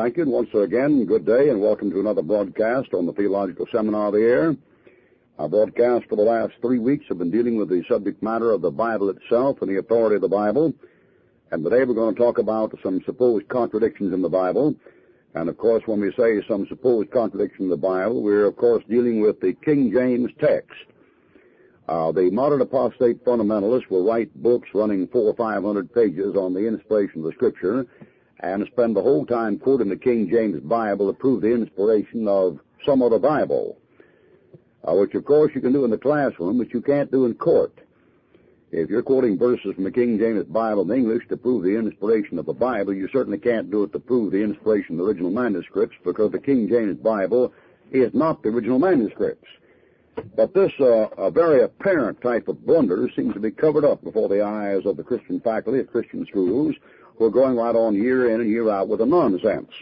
Thank 0.00 0.16
you. 0.16 0.26
Once 0.26 0.54
again, 0.54 1.06
good 1.06 1.26
day 1.26 1.48
and 1.48 1.60
welcome 1.60 1.90
to 1.90 1.98
another 1.98 2.22
broadcast 2.22 2.94
on 2.94 3.04
the 3.04 3.12
Theological 3.12 3.66
Seminar 3.72 4.06
of 4.06 4.12
the 4.12 4.20
Air. 4.20 4.56
Our 5.40 5.48
broadcasts 5.48 6.06
for 6.08 6.14
the 6.14 6.22
last 6.22 6.52
three 6.60 6.78
weeks 6.78 7.06
have 7.08 7.18
been 7.18 7.32
dealing 7.32 7.56
with 7.56 7.68
the 7.68 7.82
subject 7.88 8.22
matter 8.22 8.52
of 8.52 8.62
the 8.62 8.70
Bible 8.70 9.10
itself 9.10 9.60
and 9.60 9.68
the 9.68 9.80
authority 9.80 10.14
of 10.14 10.22
the 10.22 10.28
Bible. 10.28 10.72
And 11.50 11.64
today 11.64 11.82
we're 11.82 11.94
going 11.94 12.14
to 12.14 12.20
talk 12.20 12.38
about 12.38 12.78
some 12.80 13.02
supposed 13.06 13.48
contradictions 13.48 14.14
in 14.14 14.22
the 14.22 14.28
Bible. 14.28 14.76
And 15.34 15.48
of 15.48 15.58
course, 15.58 15.82
when 15.86 16.00
we 16.00 16.12
say 16.12 16.46
some 16.46 16.68
supposed 16.68 17.10
contradiction 17.10 17.64
in 17.64 17.70
the 17.70 17.76
Bible, 17.76 18.22
we're 18.22 18.46
of 18.46 18.56
course 18.56 18.84
dealing 18.88 19.20
with 19.20 19.40
the 19.40 19.54
King 19.64 19.90
James 19.92 20.30
text. 20.40 20.78
Uh, 21.88 22.12
the 22.12 22.30
modern 22.30 22.60
apostate 22.60 23.24
fundamentalists 23.24 23.90
will 23.90 24.06
write 24.06 24.32
books 24.40 24.68
running 24.74 25.08
four 25.08 25.22
or 25.22 25.34
five 25.34 25.64
hundred 25.64 25.92
pages 25.92 26.36
on 26.36 26.54
the 26.54 26.68
inspiration 26.68 27.18
of 27.18 27.24
the 27.24 27.32
Scripture 27.32 27.84
and 28.40 28.66
spend 28.72 28.94
the 28.94 29.02
whole 29.02 29.26
time 29.26 29.58
quoting 29.58 29.88
the 29.88 29.96
King 29.96 30.28
James 30.30 30.60
Bible 30.60 31.08
to 31.08 31.18
prove 31.18 31.42
the 31.42 31.52
inspiration 31.52 32.28
of 32.28 32.58
some 32.86 33.02
other 33.02 33.18
Bible, 33.18 33.78
uh, 34.86 34.94
which 34.94 35.14
of 35.14 35.24
course 35.24 35.52
you 35.54 35.60
can 35.60 35.72
do 35.72 35.84
in 35.84 35.90
the 35.90 35.98
classroom, 35.98 36.58
but 36.58 36.72
you 36.72 36.80
can't 36.80 37.10
do 37.10 37.26
in 37.26 37.34
court. 37.34 37.72
If 38.70 38.90
you're 38.90 39.02
quoting 39.02 39.38
verses 39.38 39.74
from 39.74 39.84
the 39.84 39.90
King 39.90 40.18
James 40.18 40.44
Bible 40.44 40.90
in 40.90 40.98
English 40.98 41.26
to 41.28 41.36
prove 41.38 41.64
the 41.64 41.76
inspiration 41.76 42.38
of 42.38 42.46
the 42.46 42.52
Bible, 42.52 42.92
you 42.92 43.08
certainly 43.10 43.38
can't 43.38 43.70
do 43.70 43.84
it 43.84 43.92
to 43.92 43.98
prove 43.98 44.32
the 44.32 44.42
inspiration 44.42 44.92
of 44.92 44.98
the 44.98 45.04
original 45.04 45.30
manuscripts 45.30 45.96
because 46.04 46.32
the 46.32 46.38
King 46.38 46.68
James 46.68 46.98
Bible 46.98 47.52
is 47.90 48.12
not 48.12 48.42
the 48.42 48.50
original 48.50 48.78
manuscripts. 48.78 49.48
But 50.36 50.52
this 50.52 50.72
uh, 50.80 51.08
a 51.16 51.30
very 51.30 51.62
apparent 51.62 52.20
type 52.20 52.48
of 52.48 52.64
blunder 52.66 53.08
seems 53.16 53.34
to 53.34 53.40
be 53.40 53.50
covered 53.50 53.84
up 53.84 54.02
before 54.04 54.28
the 54.28 54.42
eyes 54.42 54.84
of 54.84 54.96
the 54.96 55.04
Christian 55.04 55.40
faculty 55.40 55.78
at 55.78 55.90
Christian 55.90 56.26
schools 56.26 56.74
who 57.18 57.24
are 57.24 57.30
going 57.30 57.56
right 57.56 57.74
on 57.74 57.94
year 57.94 58.32
in 58.32 58.40
and 58.40 58.50
year 58.50 58.70
out 58.70 58.88
with 58.88 59.00
a 59.00 59.06
nonsense. 59.06 59.72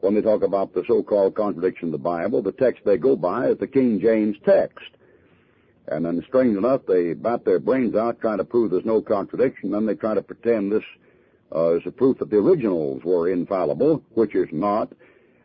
When 0.00 0.14
they 0.14 0.20
talk 0.20 0.42
about 0.42 0.74
the 0.74 0.84
so-called 0.86 1.34
contradiction 1.34 1.88
of 1.88 1.92
the 1.92 1.98
Bible, 1.98 2.42
the 2.42 2.52
text 2.52 2.82
they 2.84 2.98
go 2.98 3.16
by 3.16 3.48
is 3.48 3.58
the 3.58 3.66
King 3.66 3.98
James 3.98 4.36
text. 4.44 4.90
And 5.88 6.04
then, 6.04 6.22
strange 6.28 6.56
enough, 6.56 6.82
they 6.86 7.14
bat 7.14 7.44
their 7.44 7.58
brains 7.58 7.94
out 7.94 8.20
trying 8.20 8.38
to 8.38 8.44
prove 8.44 8.70
there's 8.70 8.84
no 8.84 9.00
contradiction. 9.00 9.70
Then 9.70 9.86
they 9.86 9.94
try 9.94 10.14
to 10.14 10.22
pretend 10.22 10.70
this 10.70 10.84
uh, 11.54 11.76
is 11.76 11.82
a 11.86 11.90
proof 11.90 12.18
that 12.18 12.28
the 12.28 12.36
originals 12.36 13.02
were 13.04 13.30
infallible, 13.30 14.02
which 14.14 14.34
is 14.34 14.48
not. 14.52 14.92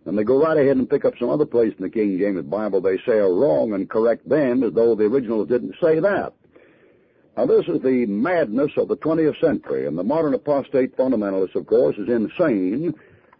And 0.06 0.17
they 0.17 0.23
go 0.23 0.41
right 0.41 0.58
ahead 0.58 0.78
and 0.78 0.89
pick 0.89 1.06
up 1.06 1.13
some 1.19 1.30
other 1.30 1.45
place 1.45 1.73
in 1.78 1.84
the 1.84 1.89
King 1.89 2.17
James 2.17 2.44
Bible 2.44 2.81
they 2.81 2.97
say 3.06 3.13
are 3.13 3.34
wrong 3.34 3.73
and 3.73 3.89
correct 3.89 4.28
them 4.28 4.63
as 4.63 4.73
though 4.73 4.95
the 4.95 5.06
originals 5.06 5.47
didn't 5.47 5.75
say 5.80 6.00
that. 6.00 6.34
Now, 7.42 7.47
this 7.47 7.67
is 7.67 7.81
the 7.81 8.06
madness 8.06 8.73
of 8.78 8.88
the 8.88 8.97
20th 8.97 9.42
century, 9.42 9.88
and 9.88 9.97
the 9.97 10.03
modern 10.03 10.36
apostate 10.36 10.95
fundamentalist, 10.95 11.56
of 11.56 11.66
course, 11.66 11.97
is 11.97 12.08
insane, 12.08 12.94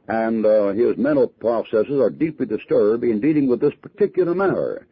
and 0.08 0.44
uh, 0.44 0.70
his 0.70 0.98
mental 0.98 1.28
processes 1.28 2.00
are 2.02 2.10
deeply 2.10 2.48
disturbed 2.48 3.04
in 3.04 3.22
dealing 3.22 3.48
with 3.48 3.62
this 3.62 3.76
particular 3.80 4.34
matter. 4.34 4.88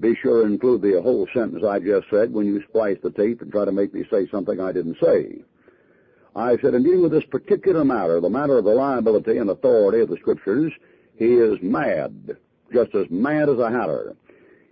Be 0.00 0.16
sure 0.16 0.42
to 0.42 0.52
include 0.52 0.82
the 0.82 1.00
whole 1.00 1.28
sentence 1.32 1.62
I 1.62 1.78
just 1.78 2.10
said 2.10 2.32
when 2.32 2.44
you 2.44 2.60
splice 2.64 2.98
the 3.04 3.12
tape 3.12 3.40
and 3.40 3.52
try 3.52 3.66
to 3.66 3.70
make 3.70 3.94
me 3.94 4.04
say 4.10 4.26
something 4.26 4.60
I 4.60 4.72
didn't 4.72 4.98
say. 5.00 5.44
I 6.34 6.56
said, 6.56 6.74
in 6.74 6.82
dealing 6.82 7.02
with 7.02 7.12
this 7.12 7.26
particular 7.30 7.84
matter, 7.84 8.20
the 8.20 8.30
matter 8.30 8.58
of 8.58 8.64
the 8.64 8.74
liability 8.74 9.38
and 9.38 9.50
authority 9.50 10.00
of 10.00 10.08
the 10.08 10.16
Scriptures, 10.16 10.72
he 11.14 11.34
is 11.34 11.62
mad, 11.62 12.36
just 12.72 12.96
as 12.96 13.08
mad 13.10 13.48
as 13.48 13.60
a 13.60 13.70
hatter. 13.70 14.16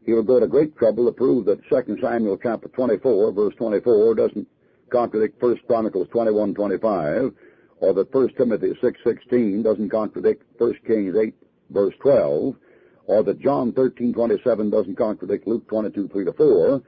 He 0.09 0.15
will 0.15 0.23
go 0.23 0.41
to 0.41 0.47
great 0.47 0.75
trouble 0.79 1.05
to 1.05 1.13
prove 1.13 1.45
that 1.45 1.61
2 1.69 1.99
Samuel 2.01 2.39
chapter 2.43 2.69
24, 2.69 3.31
verse 3.31 3.55
24, 3.57 4.15
doesn't 4.15 4.49
contradict 4.89 5.43
1 5.43 5.61
Chronicles 5.67 6.09
21, 6.09 6.55
25, 6.55 7.35
or 7.81 7.93
that 7.93 8.15
1 8.15 8.29
Timothy 8.39 8.73
6, 8.81 9.01
16 9.05 9.63
doesn't 9.63 9.91
contradict 9.91 10.45
1 10.57 10.75
Kings 10.87 11.15
8, 11.15 11.35
verse 11.69 11.93
12, 12.01 12.57
or 13.05 13.23
that 13.23 13.39
John 13.39 13.71
13, 13.73 14.15
27 14.15 14.71
doesn't 14.71 14.97
contradict 14.97 15.47
Luke 15.47 15.69
22, 15.69 16.09
3 16.09 16.25
to 16.25 16.33
4, 16.33 16.83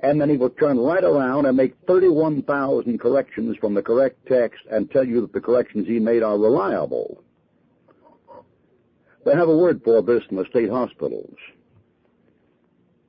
and 0.00 0.20
then 0.20 0.28
he 0.28 0.36
will 0.36 0.50
turn 0.50 0.76
right 0.76 1.04
around 1.04 1.46
and 1.46 1.56
make 1.56 1.76
31,000 1.86 2.98
corrections 2.98 3.58
from 3.58 3.74
the 3.74 3.82
correct 3.82 4.26
text 4.26 4.58
and 4.68 4.90
tell 4.90 5.06
you 5.06 5.20
that 5.20 5.32
the 5.32 5.40
corrections 5.40 5.86
he 5.86 6.00
made 6.00 6.24
are 6.24 6.36
reliable. 6.36 7.22
They 9.24 9.36
have 9.36 9.48
a 9.48 9.56
word 9.56 9.82
for 9.84 10.02
this 10.02 10.24
in 10.28 10.36
the 10.36 10.46
state 10.46 10.68
hospitals. 10.70 11.36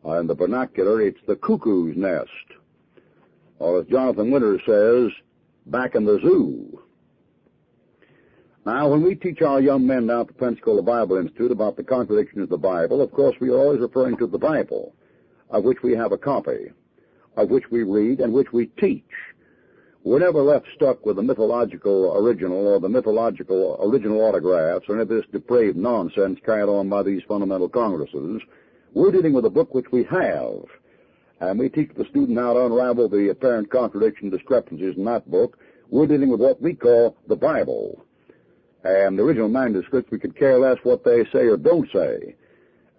Uh, 0.05 0.19
in 0.19 0.27
the 0.27 0.35
vernacular, 0.35 1.01
it's 1.01 1.19
the 1.27 1.35
cuckoo's 1.35 1.95
nest. 1.95 2.29
Or 3.59 3.79
as 3.79 3.87
Jonathan 3.87 4.31
Winters 4.31 4.61
says, 4.65 5.11
back 5.67 5.95
in 5.95 6.05
the 6.05 6.19
zoo. 6.21 6.81
Now, 8.65 8.89
when 8.89 9.01
we 9.03 9.15
teach 9.15 9.41
our 9.41 9.59
young 9.59 9.85
men 9.85 10.07
down 10.07 10.21
at 10.21 10.27
the 10.27 10.33
Pensacola 10.33 10.83
Bible 10.83 11.17
Institute 11.17 11.51
about 11.51 11.77
the 11.77 11.83
contradiction 11.83 12.41
of 12.41 12.49
the 12.49 12.57
Bible, 12.57 13.01
of 13.01 13.11
course 13.11 13.35
we 13.39 13.49
are 13.49 13.57
always 13.57 13.79
referring 13.79 14.17
to 14.17 14.27
the 14.27 14.37
Bible, 14.37 14.93
of 15.49 15.63
which 15.63 15.81
we 15.83 15.93
have 15.93 16.11
a 16.11 16.17
copy, 16.17 16.71
of 17.37 17.49
which 17.49 17.71
we 17.71 17.83
read 17.83 18.19
and 18.19 18.33
which 18.33 18.53
we 18.53 18.67
teach. 18.67 19.03
We're 20.03 20.19
never 20.19 20.41
left 20.41 20.67
stuck 20.75 21.05
with 21.05 21.15
the 21.15 21.23
mythological 21.23 22.15
original 22.17 22.67
or 22.67 22.79
the 22.79 22.89
mythological 22.89 23.77
original 23.81 24.21
autographs 24.21 24.85
or 24.89 24.95
any 24.95 25.03
of 25.03 25.09
this 25.09 25.25
depraved 25.31 25.77
nonsense 25.77 26.39
carried 26.43 26.69
on 26.69 26.89
by 26.89 27.03
these 27.03 27.21
fundamental 27.27 27.69
congresses. 27.69 28.41
We're 28.93 29.11
dealing 29.11 29.31
with 29.31 29.45
a 29.45 29.49
book 29.49 29.73
which 29.73 29.89
we 29.93 30.03
have, 30.03 30.65
and 31.39 31.57
we 31.57 31.69
teach 31.69 31.91
the 31.95 32.03
student 32.09 32.37
how 32.37 32.53
to 32.53 32.65
unravel 32.65 33.07
the 33.07 33.29
apparent 33.29 33.71
contradiction 33.71 34.29
discrepancies 34.29 34.97
in 34.97 35.05
that 35.05 35.31
book. 35.31 35.57
We're 35.89 36.07
dealing 36.07 36.29
with 36.29 36.41
what 36.41 36.61
we 36.61 36.73
call 36.73 37.15
the 37.25 37.37
Bible. 37.37 38.03
And 38.83 39.17
the 39.17 39.23
original 39.23 39.47
manuscripts, 39.47 40.11
we 40.11 40.19
could 40.19 40.35
care 40.35 40.59
less 40.59 40.77
what 40.83 41.05
they 41.05 41.23
say 41.31 41.45
or 41.45 41.55
don't 41.55 41.89
say. 41.93 42.35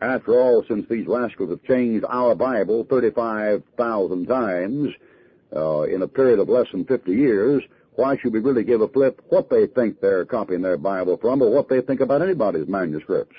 After 0.01 0.41
all, 0.41 0.65
since 0.67 0.89
these 0.89 1.07
rascals 1.07 1.51
have 1.51 1.63
changed 1.65 2.07
our 2.09 2.35
Bible 2.35 2.87
35,000 2.89 4.27
times 4.27 4.95
uh, 5.55 5.83
in 5.83 6.01
a 6.01 6.09
period 6.09 6.39
of 6.39 6.49
less 6.49 6.69
than 6.73 6.87
50 6.87 7.13
years, 7.13 7.63
why 7.97 8.17
should 8.17 8.33
we 8.33 8.41
really 8.41 8.65
give 8.65 8.81
a 8.81 8.89
flip 8.89 9.21
what 9.29 9.51
they 9.51 9.67
think 9.67 10.01
they're 10.01 10.25
copying 10.25 10.63
their 10.63 10.79
Bible 10.79 11.19
from 11.19 11.43
or 11.43 11.51
what 11.51 11.69
they 11.69 11.83
think 11.83 12.01
about 12.01 12.23
anybody's 12.23 12.67
manuscripts? 12.67 13.37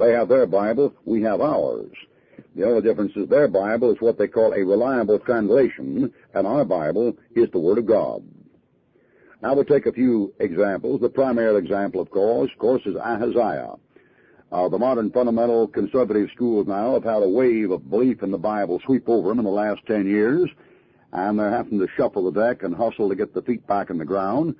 They 0.00 0.12
have 0.12 0.28
their 0.28 0.46
Bible, 0.46 0.94
we 1.04 1.20
have 1.22 1.42
ours. 1.42 1.92
The 2.56 2.64
only 2.64 2.80
difference 2.80 3.12
is 3.16 3.28
their 3.28 3.48
Bible 3.48 3.92
is 3.92 4.00
what 4.00 4.16
they 4.16 4.28
call 4.28 4.54
a 4.54 4.64
reliable 4.64 5.18
translation, 5.18 6.10
and 6.32 6.46
our 6.46 6.64
Bible 6.64 7.14
is 7.36 7.50
the 7.50 7.58
Word 7.58 7.76
of 7.76 7.84
God. 7.84 8.24
Now 9.42 9.54
we'll 9.54 9.66
take 9.66 9.84
a 9.84 9.92
few 9.92 10.32
examples. 10.40 11.02
The 11.02 11.10
primary 11.10 11.58
example, 11.58 12.00
of 12.00 12.10
course, 12.10 12.50
of 12.50 12.58
course, 12.58 12.82
is 12.86 12.96
Ahaziah. 12.96 13.74
Uh, 14.50 14.68
the 14.70 14.78
modern 14.78 15.10
fundamental 15.10 15.68
conservative 15.68 16.30
schools 16.34 16.66
now 16.66 16.94
have 16.94 17.04
had 17.04 17.22
a 17.22 17.28
wave 17.28 17.70
of 17.70 17.90
belief 17.90 18.22
in 18.22 18.30
the 18.30 18.38
Bible 18.38 18.80
sweep 18.86 19.06
over 19.06 19.28
them 19.28 19.38
in 19.38 19.44
the 19.44 19.50
last 19.50 19.80
ten 19.86 20.06
years, 20.06 20.48
and 21.12 21.38
they're 21.38 21.50
having 21.50 21.78
to 21.78 21.86
shuffle 21.94 22.30
the 22.30 22.40
deck 22.40 22.62
and 22.62 22.74
hustle 22.74 23.10
to 23.10 23.14
get 23.14 23.34
the 23.34 23.42
feet 23.42 23.66
back 23.66 23.90
in 23.90 23.98
the 23.98 24.04
ground. 24.06 24.54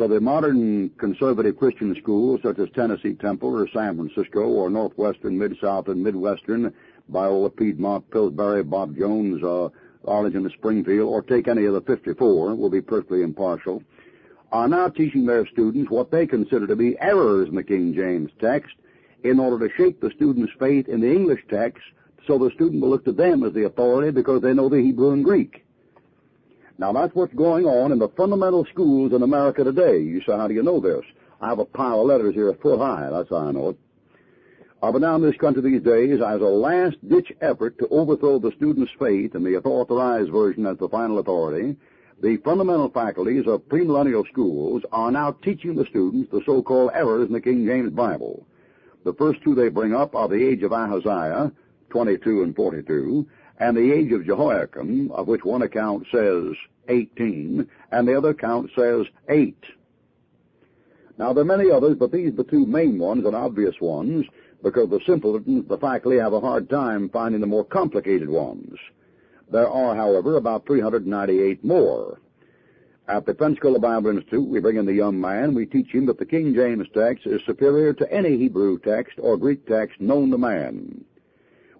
So 0.00 0.08
the 0.08 0.18
modern 0.18 0.88
conservative 0.96 1.58
Christian 1.58 1.94
schools, 2.00 2.40
such 2.42 2.58
as 2.58 2.70
Tennessee 2.70 3.12
Temple 3.12 3.54
or 3.54 3.68
San 3.68 3.96
Francisco 3.96 4.48
or 4.48 4.70
Northwestern, 4.70 5.36
Mid-South, 5.36 5.88
and 5.88 6.02
Midwestern, 6.02 6.72
Biola, 7.12 7.54
Piedmont, 7.54 8.10
Pillsbury, 8.10 8.62
Bob 8.62 8.96
Jones, 8.96 9.44
uh, 9.44 9.68
Arlington, 10.06 10.46
and 10.46 10.54
Springfield, 10.54 11.06
or 11.06 11.20
take 11.20 11.48
any 11.48 11.66
of 11.66 11.74
the 11.74 11.82
54, 11.82 12.54
will 12.54 12.70
be 12.70 12.80
perfectly 12.80 13.20
impartial, 13.20 13.82
are 14.52 14.68
now 14.68 14.88
teaching 14.88 15.26
their 15.26 15.46
students 15.48 15.90
what 15.90 16.10
they 16.10 16.26
consider 16.26 16.66
to 16.66 16.76
be 16.76 16.98
errors 16.98 17.50
in 17.50 17.54
the 17.54 17.62
King 17.62 17.92
James 17.92 18.30
text 18.40 18.74
in 19.22 19.38
order 19.38 19.68
to 19.68 19.74
shape 19.76 20.00
the 20.00 20.10
student's 20.12 20.52
faith 20.58 20.88
in 20.88 21.02
the 21.02 21.12
English 21.12 21.42
text 21.50 21.82
so 22.26 22.38
the 22.38 22.50
student 22.52 22.80
will 22.80 22.88
look 22.88 23.04
to 23.04 23.12
them 23.12 23.44
as 23.44 23.52
the 23.52 23.66
authority 23.66 24.10
because 24.12 24.40
they 24.40 24.54
know 24.54 24.70
the 24.70 24.80
Hebrew 24.80 25.10
and 25.10 25.22
Greek. 25.22 25.62
Now 26.80 26.94
that's 26.94 27.14
what's 27.14 27.34
going 27.34 27.66
on 27.66 27.92
in 27.92 27.98
the 27.98 28.08
fundamental 28.08 28.64
schools 28.72 29.12
in 29.12 29.22
America 29.22 29.62
today. 29.62 29.98
You 29.98 30.22
say, 30.22 30.32
how 30.32 30.48
do 30.48 30.54
you 30.54 30.62
know 30.62 30.80
this? 30.80 31.04
I 31.38 31.50
have 31.50 31.58
a 31.58 31.66
pile 31.66 32.00
of 32.00 32.06
letters 32.06 32.34
here 32.34 32.48
a 32.48 32.54
foot 32.54 32.78
high. 32.78 33.10
That's 33.10 33.28
how 33.28 33.36
I 33.36 33.52
know 33.52 33.68
it. 33.68 33.78
Up 34.82 34.94
and 34.94 35.02
down 35.02 35.20
this 35.20 35.36
country 35.36 35.60
these 35.60 35.82
days, 35.82 36.22
as 36.26 36.40
a 36.40 36.44
last-ditch 36.44 37.32
effort 37.42 37.78
to 37.80 37.88
overthrow 37.88 38.38
the 38.38 38.52
student's 38.56 38.90
faith 38.98 39.34
in 39.34 39.44
the 39.44 39.58
authorized 39.58 40.32
version 40.32 40.64
as 40.64 40.78
the 40.78 40.88
final 40.88 41.18
authority, 41.18 41.76
the 42.22 42.38
fundamental 42.38 42.88
faculties 42.88 43.46
of 43.46 43.60
premillennial 43.68 44.26
schools 44.28 44.82
are 44.90 45.10
now 45.10 45.32
teaching 45.32 45.74
the 45.74 45.84
students 45.90 46.30
the 46.30 46.40
so-called 46.46 46.92
errors 46.94 47.26
in 47.26 47.34
the 47.34 47.42
King 47.42 47.66
James 47.66 47.92
Bible. 47.92 48.46
The 49.04 49.12
first 49.12 49.42
two 49.42 49.54
they 49.54 49.68
bring 49.68 49.94
up 49.94 50.14
are 50.14 50.28
the 50.28 50.42
age 50.42 50.62
of 50.62 50.72
Ahaziah, 50.72 51.52
22 51.90 52.42
and 52.42 52.56
42, 52.56 53.26
and 53.60 53.76
the 53.76 53.92
age 53.92 54.10
of 54.12 54.24
Jehoiakim, 54.24 55.10
of 55.12 55.28
which 55.28 55.44
one 55.44 55.62
account 55.62 56.06
says 56.10 56.56
18, 56.90 57.66
and 57.92 58.08
the 58.08 58.16
other 58.16 58.30
account 58.30 58.70
says 58.76 59.06
8. 59.28 59.56
Now, 61.18 61.32
there 61.32 61.42
are 61.42 61.56
many 61.56 61.70
others, 61.70 61.96
but 61.98 62.12
these 62.12 62.32
are 62.32 62.36
the 62.36 62.44
two 62.44 62.66
main 62.66 62.98
ones 62.98 63.24
and 63.24 63.36
obvious 63.36 63.74
ones, 63.80 64.26
because 64.62 64.90
the 64.90 65.00
simpletons, 65.06 65.68
the 65.68 65.78
faculty, 65.78 66.18
have 66.18 66.32
a 66.32 66.40
hard 66.40 66.68
time 66.68 67.08
finding 67.10 67.40
the 67.40 67.46
more 67.46 67.64
complicated 67.64 68.28
ones. 68.28 68.76
There 69.50 69.68
are, 69.68 69.96
however, 69.96 70.36
about 70.36 70.66
398 70.66 71.64
more. 71.64 72.20
At 73.08 73.26
the 73.26 73.34
Pensacola 73.34 73.80
Bible 73.80 74.10
Institute, 74.10 74.46
we 74.46 74.60
bring 74.60 74.76
in 74.76 74.86
the 74.86 74.92
young 74.92 75.20
man. 75.20 75.54
We 75.54 75.66
teach 75.66 75.90
him 75.90 76.06
that 76.06 76.18
the 76.18 76.26
King 76.26 76.54
James 76.54 76.86
text 76.94 77.26
is 77.26 77.40
superior 77.44 77.92
to 77.94 78.12
any 78.12 78.36
Hebrew 78.36 78.78
text 78.78 79.18
or 79.18 79.36
Greek 79.36 79.66
text 79.66 80.00
known 80.00 80.30
to 80.30 80.38
man. 80.38 81.04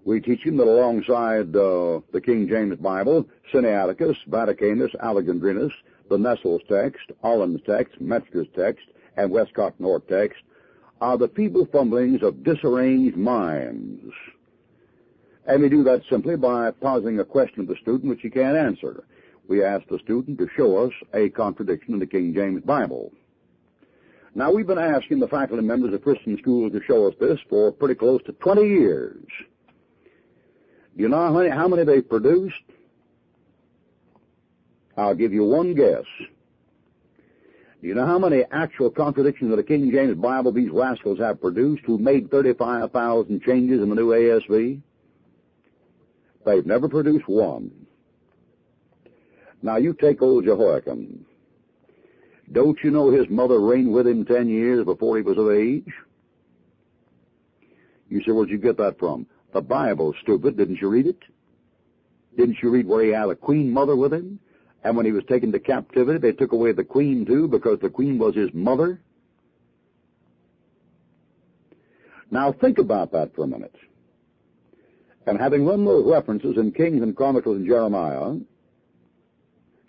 We 0.03 0.19
teach 0.19 0.41
him 0.41 0.57
that 0.57 0.67
alongside 0.67 1.55
uh, 1.55 2.01
the 2.11 2.21
King 2.23 2.47
James 2.47 2.77
Bible, 2.77 3.27
Sinaiticus, 3.53 4.17
Vaticanus, 4.29 4.95
Alexandrinus, 4.99 5.73
the 6.09 6.17
Nestle's 6.17 6.61
text, 6.67 7.11
Aland's 7.23 7.61
text, 7.65 8.01
Metzger's 8.01 8.47
text, 8.55 8.85
and 9.15 9.29
Westcott 9.29 9.75
and 9.77 9.85
Hort 9.85 10.07
text 10.07 10.41
are 10.99 11.17
the 11.17 11.29
feeble 11.29 11.67
fumblings 11.71 12.23
of 12.23 12.43
disarranged 12.43 13.17
minds. 13.17 14.13
And 15.45 15.61
we 15.61 15.69
do 15.69 15.83
that 15.83 16.03
simply 16.09 16.35
by 16.35 16.71
posing 16.71 17.19
a 17.19 17.25
question 17.25 17.65
to 17.65 17.73
the 17.73 17.79
student 17.79 18.09
which 18.09 18.21
he 18.21 18.29
can't 18.29 18.57
answer 18.57 19.03
we 19.51 19.63
ask 19.63 19.85
the 19.89 19.99
student 19.99 20.37
to 20.39 20.47
show 20.55 20.77
us 20.77 20.93
a 21.13 21.29
contradiction 21.29 21.93
in 21.93 21.99
the 21.99 22.07
King 22.07 22.33
James 22.33 22.63
Bible. 22.63 23.11
Now, 24.33 24.49
we've 24.49 24.65
been 24.65 24.77
asking 24.77 25.19
the 25.19 25.27
faculty 25.27 25.61
members 25.61 25.93
of 25.93 26.03
Christian 26.03 26.37
schools 26.37 26.71
to 26.71 26.81
show 26.87 27.05
us 27.05 27.15
this 27.19 27.37
for 27.49 27.69
pretty 27.69 27.95
close 27.95 28.21
to 28.23 28.31
20 28.31 28.61
years. 28.61 29.25
You 30.95 31.09
know 31.09 31.17
how 31.17 31.31
many, 31.31 31.49
how 31.49 31.67
many 31.67 31.83
they've 31.83 32.07
produced? 32.07 32.55
I'll 34.97 35.15
give 35.15 35.33
you 35.33 35.45
one 35.45 35.73
guess. 35.73 36.05
Do 37.81 37.87
you 37.87 37.95
know 37.95 38.05
how 38.05 38.19
many 38.19 38.43
actual 38.51 38.91
contradictions 38.91 39.51
of 39.51 39.57
the 39.57 39.63
King 39.63 39.89
James 39.91 40.15
Bible 40.15 40.51
these 40.51 40.69
rascals 40.69 41.17
have 41.19 41.41
produced 41.41 41.83
who 41.85 41.97
made 41.97 42.29
35,000 42.29 43.41
changes 43.41 43.81
in 43.81 43.89
the 43.89 43.95
new 43.95 44.09
ASV? 44.09 44.81
They've 46.45 46.65
never 46.65 46.87
produced 46.87 47.27
one. 47.27 47.71
Now 49.63 49.77
you 49.77 49.93
take 49.93 50.21
old 50.21 50.45
Jehoiakim. 50.45 51.25
Don't 52.51 52.77
you 52.83 52.91
know 52.91 53.09
his 53.11 53.29
mother 53.29 53.59
reigned 53.59 53.93
with 53.93 54.07
him 54.07 54.25
ten 54.25 54.49
years 54.49 54.83
before 54.83 55.17
he 55.17 55.23
was 55.23 55.37
of 55.37 55.51
age? 55.51 55.91
You 58.09 58.21
say, 58.23 58.31
where'd 58.31 58.49
you 58.49 58.57
get 58.57 58.77
that 58.77 58.99
from? 58.99 59.25
The 59.53 59.61
Bible, 59.61 60.13
stupid. 60.21 60.57
Didn't 60.57 60.79
you 60.81 60.89
read 60.89 61.07
it? 61.07 61.19
Didn't 62.37 62.57
you 62.61 62.69
read 62.69 62.87
where 62.87 63.03
he 63.03 63.11
had 63.11 63.29
a 63.29 63.35
queen 63.35 63.71
mother 63.71 63.95
with 63.95 64.13
him? 64.13 64.39
And 64.83 64.95
when 64.95 65.05
he 65.05 65.11
was 65.11 65.23
taken 65.25 65.51
to 65.51 65.59
captivity, 65.59 66.19
they 66.19 66.31
took 66.31 66.53
away 66.53 66.71
the 66.71 66.83
queen 66.83 67.25
too 67.25 67.47
because 67.47 67.79
the 67.81 67.89
queen 67.89 68.17
was 68.17 68.35
his 68.35 68.49
mother? 68.53 69.01
Now 72.31 72.53
think 72.53 72.77
about 72.77 73.11
that 73.11 73.35
for 73.35 73.43
a 73.43 73.47
minute. 73.47 73.75
And 75.27 75.37
having 75.37 75.65
run 75.65 75.85
those 75.85 76.05
references 76.05 76.57
in 76.57 76.71
Kings 76.71 77.03
and 77.03 77.15
Chronicles 77.15 77.57
and 77.57 77.67
Jeremiah, 77.67 78.37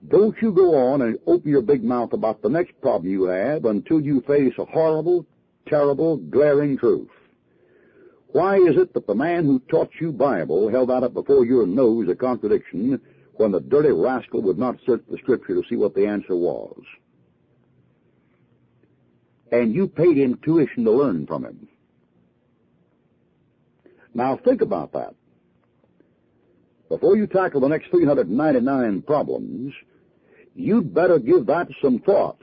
don't 0.09 0.37
you 0.43 0.53
go 0.53 0.75
on 0.75 1.03
and 1.03 1.19
open 1.27 1.49
your 1.49 1.63
big 1.63 1.85
mouth 1.85 2.13
about 2.13 2.43
the 2.43 2.49
next 2.49 2.79
problem 2.83 3.11
you 3.11 3.25
have 3.25 3.65
until 3.65 4.01
you 4.01 4.21
face 4.23 4.53
a 4.59 4.65
horrible, 4.65 5.25
terrible, 5.69 6.17
glaring 6.17 6.77
truth. 6.77 7.09
Why 8.33 8.57
is 8.57 8.77
it 8.79 8.95
that 8.95 9.07
the 9.07 9.15
man 9.15 9.45
who 9.45 9.61
taught 9.71 9.91
you 10.01 10.11
Bible 10.11 10.71
held 10.71 10.91
out 10.91 11.05
up 11.05 11.13
before 11.13 11.45
your 11.45 11.67
nose 11.67 12.09
a 12.09 12.15
contradiction 12.15 12.99
when 13.35 13.53
the 13.53 13.61
dirty 13.61 13.91
rascal 13.91 14.41
would 14.43 14.59
not 14.59 14.77
search 14.87 15.03
the 15.11 15.19
scripture 15.19 15.55
to 15.55 15.69
see 15.69 15.77
what 15.77 15.95
the 15.95 16.07
answer 16.07 16.35
was? 16.35 16.81
And 19.51 19.75
you 19.75 19.87
paid 19.87 20.17
him 20.17 20.39
tuition 20.43 20.85
to 20.85 20.91
learn 20.91 21.27
from 21.27 21.45
him. 21.45 21.69
Now 24.15 24.39
think 24.43 24.63
about 24.63 24.93
that. 24.93 25.15
Before 26.89 27.17
you 27.17 27.27
tackle 27.27 27.61
the 27.61 27.69
next 27.69 27.91
399 27.91 29.03
problems, 29.03 29.75
you'd 30.55 30.95
better 30.95 31.19
give 31.19 31.47
that 31.47 31.69
some 31.83 31.99
thought. 31.99 32.39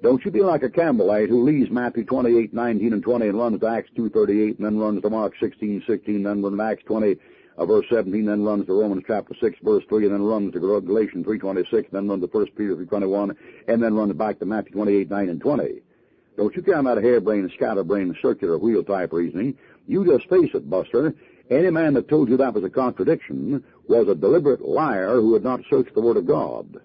Don't 0.00 0.24
you 0.24 0.30
be 0.30 0.42
like 0.42 0.62
a 0.62 0.68
Campbellite 0.68 1.28
who 1.28 1.42
leaves 1.42 1.72
Matthew 1.72 2.04
28, 2.04 2.54
19 2.54 2.92
and 2.92 3.02
20 3.02 3.28
and 3.28 3.38
runs 3.38 3.58
to 3.58 3.66
Acts 3.66 3.90
2.38 3.96 4.56
and 4.56 4.66
then 4.66 4.78
runs 4.78 5.02
to 5.02 5.10
Mark 5.10 5.34
16, 5.40 5.82
16, 5.88 6.22
then 6.22 6.40
runs 6.40 6.56
to 6.56 6.62
Acts 6.62 6.84
20, 6.86 7.16
uh, 7.56 7.66
verse 7.66 7.84
17, 7.90 8.24
then 8.24 8.44
runs 8.44 8.66
to 8.66 8.80
Romans 8.80 9.02
chapter 9.08 9.34
6, 9.40 9.58
verse 9.60 9.82
3, 9.88 10.04
and 10.04 10.14
then 10.14 10.22
runs 10.22 10.52
to 10.52 10.60
Galatians 10.60 11.26
3.26, 11.26 11.90
then 11.90 12.06
runs 12.06 12.22
to 12.22 12.28
1 12.28 12.46
Peter 12.56 12.76
3.21, 12.76 13.34
and 13.66 13.82
then 13.82 13.94
runs 13.94 14.12
back 14.12 14.38
to 14.38 14.46
Matthew 14.46 14.70
28, 14.70 15.10
9 15.10 15.28
and 15.30 15.40
20. 15.40 15.80
Don't 16.36 16.54
you 16.54 16.62
come 16.62 16.86
out 16.86 16.98
harebrained, 16.98 17.50
scatterbrained, 17.56 18.16
circular 18.22 18.56
wheel 18.56 18.84
type 18.84 19.12
reasoning. 19.12 19.58
You 19.88 20.06
just 20.06 20.30
face 20.30 20.50
it, 20.54 20.70
Buster. 20.70 21.12
Any 21.50 21.70
man 21.70 21.94
that 21.94 22.08
told 22.08 22.28
you 22.28 22.36
that 22.36 22.54
was 22.54 22.62
a 22.62 22.70
contradiction 22.70 23.64
was 23.88 24.06
a 24.06 24.14
deliberate 24.14 24.60
liar 24.60 25.16
who 25.16 25.34
had 25.34 25.42
not 25.42 25.62
searched 25.68 25.94
the 25.94 26.00
Word 26.00 26.18
of 26.18 26.26
God. 26.26 26.80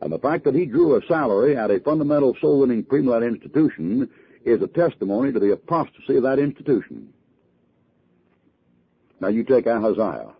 And 0.00 0.12
the 0.12 0.18
fact 0.18 0.44
that 0.44 0.54
he 0.54 0.64
drew 0.64 0.96
a 0.96 1.06
salary 1.06 1.56
at 1.56 1.70
a 1.70 1.80
fundamental 1.80 2.36
soul-winning 2.40 2.84
premillet 2.84 3.26
institution 3.26 4.08
is 4.44 4.62
a 4.62 4.68
testimony 4.68 5.32
to 5.32 5.40
the 5.40 5.52
apostasy 5.52 6.16
of 6.16 6.22
that 6.22 6.38
institution. 6.38 7.12
Now 9.20 9.28
you 9.28 9.42
take 9.42 9.66
Ahaziah. 9.66 10.34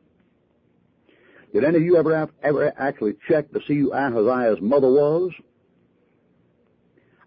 Did 1.53 1.65
any 1.65 1.79
of 1.79 1.83
you 1.83 1.97
ever 1.97 2.29
ever 2.43 2.73
actually 2.79 3.15
check 3.27 3.51
to 3.53 3.61
see 3.67 3.79
who 3.81 3.93
Ahaziah's 3.93 4.61
mother 4.61 4.89
was? 4.89 5.33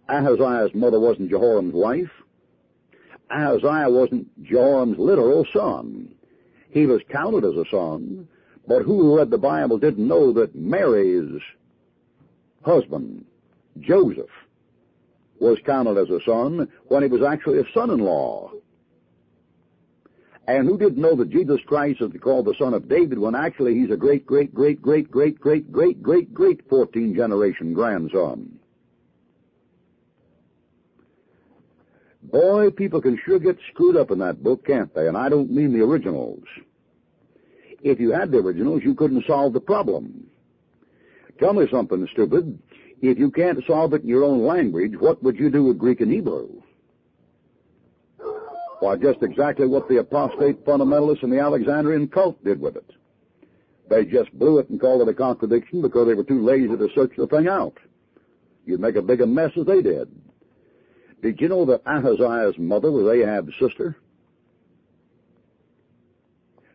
Ahaziah's 0.07 0.73
mother 0.73 0.99
wasn't 0.99 1.29
Jehoram's 1.29 1.73
wife. 1.73 2.11
Ahaziah 3.29 3.89
wasn't 3.89 4.43
Jehoram's 4.43 4.99
literal 4.99 5.45
son. 5.53 6.13
He 6.69 6.85
was 6.85 7.01
counted 7.11 7.43
as 7.45 7.55
a 7.55 7.69
son, 7.69 8.27
but 8.67 8.83
who 8.83 9.17
read 9.17 9.29
the 9.29 9.37
Bible 9.37 9.77
didn't 9.77 10.07
know 10.07 10.31
that 10.33 10.55
Mary's 10.55 11.41
husband, 12.63 13.25
Joseph, 13.79 14.29
was 15.39 15.57
counted 15.65 15.97
as 15.97 16.09
a 16.09 16.21
son 16.25 16.67
when 16.87 17.03
he 17.03 17.09
was 17.09 17.23
actually 17.23 17.59
a 17.59 17.73
son-in-law. 17.73 18.51
And 20.47 20.67
who 20.67 20.77
didn't 20.77 21.01
know 21.01 21.15
that 21.15 21.29
Jesus 21.29 21.59
Christ 21.65 22.01
is 22.01 22.11
called 22.21 22.45
the 22.45 22.55
son 22.59 22.73
of 22.73 22.89
David 22.89 23.19
when 23.19 23.35
actually 23.35 23.75
he's 23.75 23.91
a 23.91 23.97
great, 23.97 24.25
great, 24.25 24.53
great, 24.53 24.81
great, 24.81 25.09
great, 25.09 25.39
great, 25.39 25.71
great, 25.71 26.01
great, 26.01 26.33
great 26.33 26.69
14 26.69 27.15
generation 27.15 27.73
grandson? 27.73 28.59
Boy, 32.23 32.69
people 32.69 33.01
can 33.01 33.19
sure 33.25 33.39
get 33.39 33.57
screwed 33.71 33.97
up 33.97 34.11
in 34.11 34.19
that 34.19 34.43
book, 34.43 34.65
can't 34.65 34.93
they? 34.93 35.07
And 35.07 35.17
I 35.17 35.29
don't 35.29 35.51
mean 35.51 35.73
the 35.73 35.83
originals. 35.83 36.43
If 37.83 37.99
you 37.99 38.11
had 38.11 38.31
the 38.31 38.37
originals, 38.37 38.83
you 38.83 38.93
couldn't 38.93 39.25
solve 39.25 39.53
the 39.53 39.59
problem. 39.59 40.27
Tell 41.41 41.53
me 41.53 41.65
something, 41.71 42.07
stupid. 42.13 42.59
If 43.01 43.17
you 43.17 43.31
can't 43.31 43.65
solve 43.65 43.95
it 43.95 44.03
in 44.03 44.07
your 44.07 44.23
own 44.23 44.45
language, 44.45 44.93
what 44.99 45.23
would 45.23 45.39
you 45.39 45.49
do 45.49 45.63
with 45.63 45.79
Greek 45.79 45.99
and 45.99 46.11
Hebrew? 46.11 46.61
Why, 48.79 48.95
just 48.95 49.23
exactly 49.23 49.67
what 49.67 49.89
the 49.89 49.97
apostate 49.97 50.63
fundamentalists 50.65 51.23
and 51.23 51.33
the 51.33 51.39
Alexandrian 51.39 52.07
cult 52.07 52.43
did 52.43 52.61
with 52.61 52.75
it. 52.75 52.89
They 53.89 54.05
just 54.05 54.31
blew 54.37 54.59
it 54.59 54.69
and 54.69 54.79
called 54.79 55.01
it 55.01 55.11
a 55.11 55.13
contradiction 55.15 55.81
because 55.81 56.07
they 56.07 56.13
were 56.13 56.23
too 56.23 56.45
lazy 56.45 56.77
to 56.77 56.89
search 56.93 57.13
the 57.17 57.27
thing 57.27 57.47
out. 57.47 57.77
You'd 58.65 58.79
make 58.79 58.95
a 58.95 59.01
big 59.01 59.21
a 59.21 59.25
mess 59.25 59.51
as 59.59 59.65
they 59.65 59.81
did. 59.81 60.09
Did 61.23 61.41
you 61.41 61.49
know 61.49 61.65
that 61.65 61.83
Ahaziah's 61.85 62.57
mother 62.59 62.91
was 62.91 63.11
Ahab's 63.11 63.53
sister? 63.59 63.97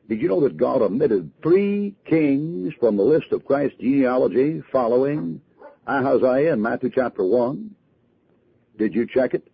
Did 0.09 0.23
you 0.23 0.29
know 0.29 0.41
that 0.43 0.57
God 0.57 0.83
omitted 0.83 1.31
three 1.43 1.95
kings 2.05 2.73
from 2.79 2.97
the 2.97 3.03
list 3.03 3.33
of 3.33 3.45
Christ's 3.45 3.79
genealogy 3.81 4.63
following 4.71 5.41
Ahaziah 5.87 6.53
in 6.53 6.63
Matthew 6.63 6.91
chapter 6.95 7.25
1? 7.25 7.75
Did 8.79 8.95
you 8.95 9.07
check 9.07 9.35
it? 9.35 9.49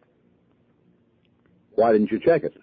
Why 1.75 1.92
didn't 1.92 2.11
you 2.11 2.21
check 2.21 2.44
it? 2.44 2.54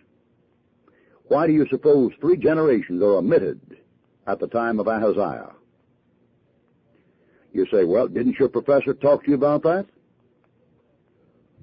Why 1.30 1.48
do 1.48 1.54
you 1.54 1.66
suppose 1.70 2.12
three 2.22 2.38
generations 2.38 3.02
are 3.02 3.16
omitted 3.16 3.60
at 4.28 4.40
the 4.40 4.48
time 4.48 4.80
of 4.80 4.88
Ahaziah? 4.88 5.54
You 7.54 7.66
say, 7.72 7.86
well, 7.86 8.08
didn't 8.08 8.38
your 8.38 8.50
professor 8.50 8.94
talk 8.94 9.24
to 9.24 9.32
you 9.32 9.36
about 9.36 9.64
that? 9.64 9.88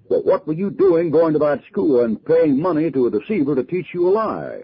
Well, 0.09 0.23
what 0.23 0.47
were 0.47 0.54
you 0.54 0.71
doing 0.71 1.11
going 1.11 1.33
to 1.35 1.38
that 1.40 1.62
school 1.71 2.04
and 2.04 2.25
paying 2.25 2.61
money 2.61 2.90
to 2.90 3.06
a 3.06 3.11
deceiver 3.11 3.54
to 3.54 3.62
teach 3.62 3.87
you 3.92 4.09
a 4.09 4.11
lie? 4.11 4.62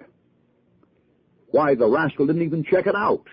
Why, 1.53 1.75
the 1.75 1.87
rascal 1.87 2.27
didn't 2.27 2.43
even 2.43 2.65
check 2.65 2.87
it 2.87 2.97
out. 2.97 3.25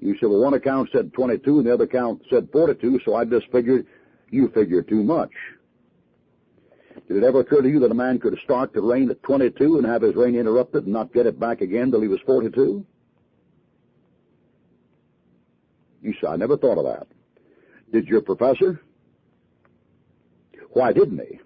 You 0.00 0.16
said, 0.20 0.28
well, 0.28 0.40
one 0.40 0.54
account 0.54 0.88
said 0.92 1.12
22 1.12 1.58
and 1.58 1.66
the 1.66 1.74
other 1.74 1.84
account 1.84 2.22
said 2.30 2.48
42, 2.52 3.00
so 3.04 3.14
I 3.14 3.24
just 3.24 3.46
figured 3.50 3.86
you 4.30 4.48
figure 4.54 4.82
too 4.82 5.02
much. 5.02 5.32
Did 7.08 7.18
it 7.18 7.24
ever 7.24 7.40
occur 7.40 7.62
to 7.62 7.68
you 7.68 7.80
that 7.80 7.90
a 7.90 7.94
man 7.94 8.20
could 8.20 8.38
start 8.44 8.72
to 8.74 8.80
reign 8.80 9.10
at 9.10 9.22
22 9.24 9.78
and 9.78 9.86
have 9.86 10.02
his 10.02 10.14
reign 10.14 10.36
interrupted 10.36 10.84
and 10.84 10.92
not 10.92 11.12
get 11.12 11.26
it 11.26 11.38
back 11.40 11.60
again 11.60 11.90
till 11.90 12.00
he 12.00 12.08
was 12.08 12.20
42? 12.24 12.86
You 16.00 16.14
said, 16.20 16.30
I 16.30 16.36
never 16.36 16.56
thought 16.56 16.78
of 16.78 16.84
that. 16.84 17.08
Did 17.92 18.06
your 18.06 18.20
professor? 18.20 18.80
Why 20.70 20.92
didn't 20.92 21.18
he? 21.18 21.40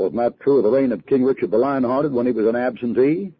Wasn't 0.00 0.16
that 0.16 0.40
true 0.40 0.56
of 0.56 0.64
the 0.64 0.70
reign 0.70 0.92
of 0.92 1.04
King 1.04 1.24
Richard 1.24 1.50
the 1.50 1.58
Lionhearted 1.58 2.10
when 2.12 2.24
he 2.24 2.32
was 2.32 2.46
an 2.46 2.56
absentee? 2.56 3.32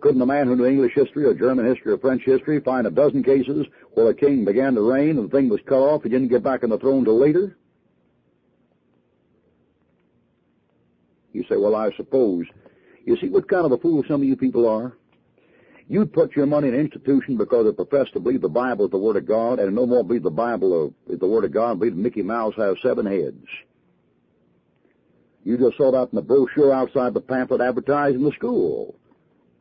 Couldn't 0.00 0.20
a 0.20 0.26
man 0.26 0.46
who 0.46 0.56
knew 0.56 0.66
English 0.66 0.92
history 0.94 1.24
or 1.24 1.32
German 1.32 1.66
history 1.66 1.92
or 1.92 1.98
French 1.98 2.22
history 2.22 2.60
find 2.60 2.86
a 2.86 2.90
dozen 2.90 3.24
cases 3.24 3.66
where 3.94 4.10
a 4.10 4.14
king 4.14 4.44
began 4.44 4.74
to 4.74 4.82
reign 4.82 5.16
and 5.16 5.30
the 5.30 5.34
thing 5.34 5.48
was 5.48 5.60
cut 5.66 5.78
off, 5.78 6.02
he 6.02 6.10
didn't 6.10 6.28
get 6.28 6.42
back 6.42 6.64
on 6.64 6.70
the 6.70 6.78
throne 6.78 7.04
till 7.04 7.18
later? 7.18 7.56
You 11.32 11.44
say, 11.48 11.56
well, 11.56 11.74
I 11.74 11.90
suppose. 11.96 12.44
You 13.06 13.16
see 13.16 13.30
what 13.30 13.48
kind 13.48 13.64
of 13.64 13.72
a 13.72 13.78
fool 13.78 14.04
some 14.06 14.20
of 14.20 14.28
you 14.28 14.36
people 14.36 14.68
are? 14.68 14.92
You'd 15.88 16.12
put 16.12 16.36
your 16.36 16.44
money 16.44 16.68
in 16.68 16.74
an 16.74 16.80
institution 16.80 17.38
because 17.38 17.66
it 17.66 17.76
professed 17.76 18.12
to 18.12 18.20
believe 18.20 18.42
the 18.42 18.50
Bible 18.50 18.84
is 18.84 18.90
the 18.90 18.98
Word 18.98 19.16
of 19.16 19.26
God, 19.26 19.60
and 19.60 19.74
no 19.74 19.86
more 19.86 20.04
believe 20.04 20.24
the 20.24 20.30
Bible 20.30 20.92
is 21.08 21.18
the 21.18 21.26
Word 21.26 21.44
of 21.44 21.52
God, 21.52 21.78
believe 21.78 21.96
Mickey 21.96 22.22
Mouse 22.22 22.54
has 22.56 22.76
seven 22.82 23.06
heads. 23.06 23.46
You 25.48 25.56
just 25.56 25.78
saw 25.78 25.90
that 25.92 26.10
in 26.12 26.16
the 26.16 26.20
brochure 26.20 26.74
outside 26.74 27.14
the 27.14 27.22
pamphlet 27.22 27.62
advertising 27.62 28.22
the 28.22 28.32
school. 28.32 28.94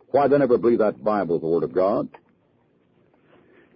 Why, 0.09 0.27
they 0.27 0.37
never 0.37 0.57
believe 0.57 0.79
that 0.79 1.01
Bible 1.01 1.37
is 1.37 1.41
the 1.41 1.47
Word 1.47 1.63
of 1.63 1.71
God. 1.71 2.09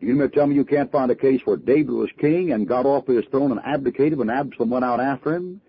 You 0.01 0.17
to 0.17 0.27
tell 0.27 0.45
me 0.45 0.55
you 0.55 0.65
can't 0.65 0.91
find 0.91 1.09
a 1.09 1.15
case 1.15 1.39
where 1.45 1.55
David 1.55 1.91
was 1.91 2.09
king 2.19 2.51
and 2.51 2.67
got 2.67 2.85
off 2.85 3.07
his 3.07 3.23
throne 3.31 3.51
and 3.51 3.61
abdicated 3.63 4.17
when 4.17 4.29
Absalom 4.29 4.71
went 4.71 4.83
out 4.83 4.99
after 4.99 5.33
him? 5.33 5.61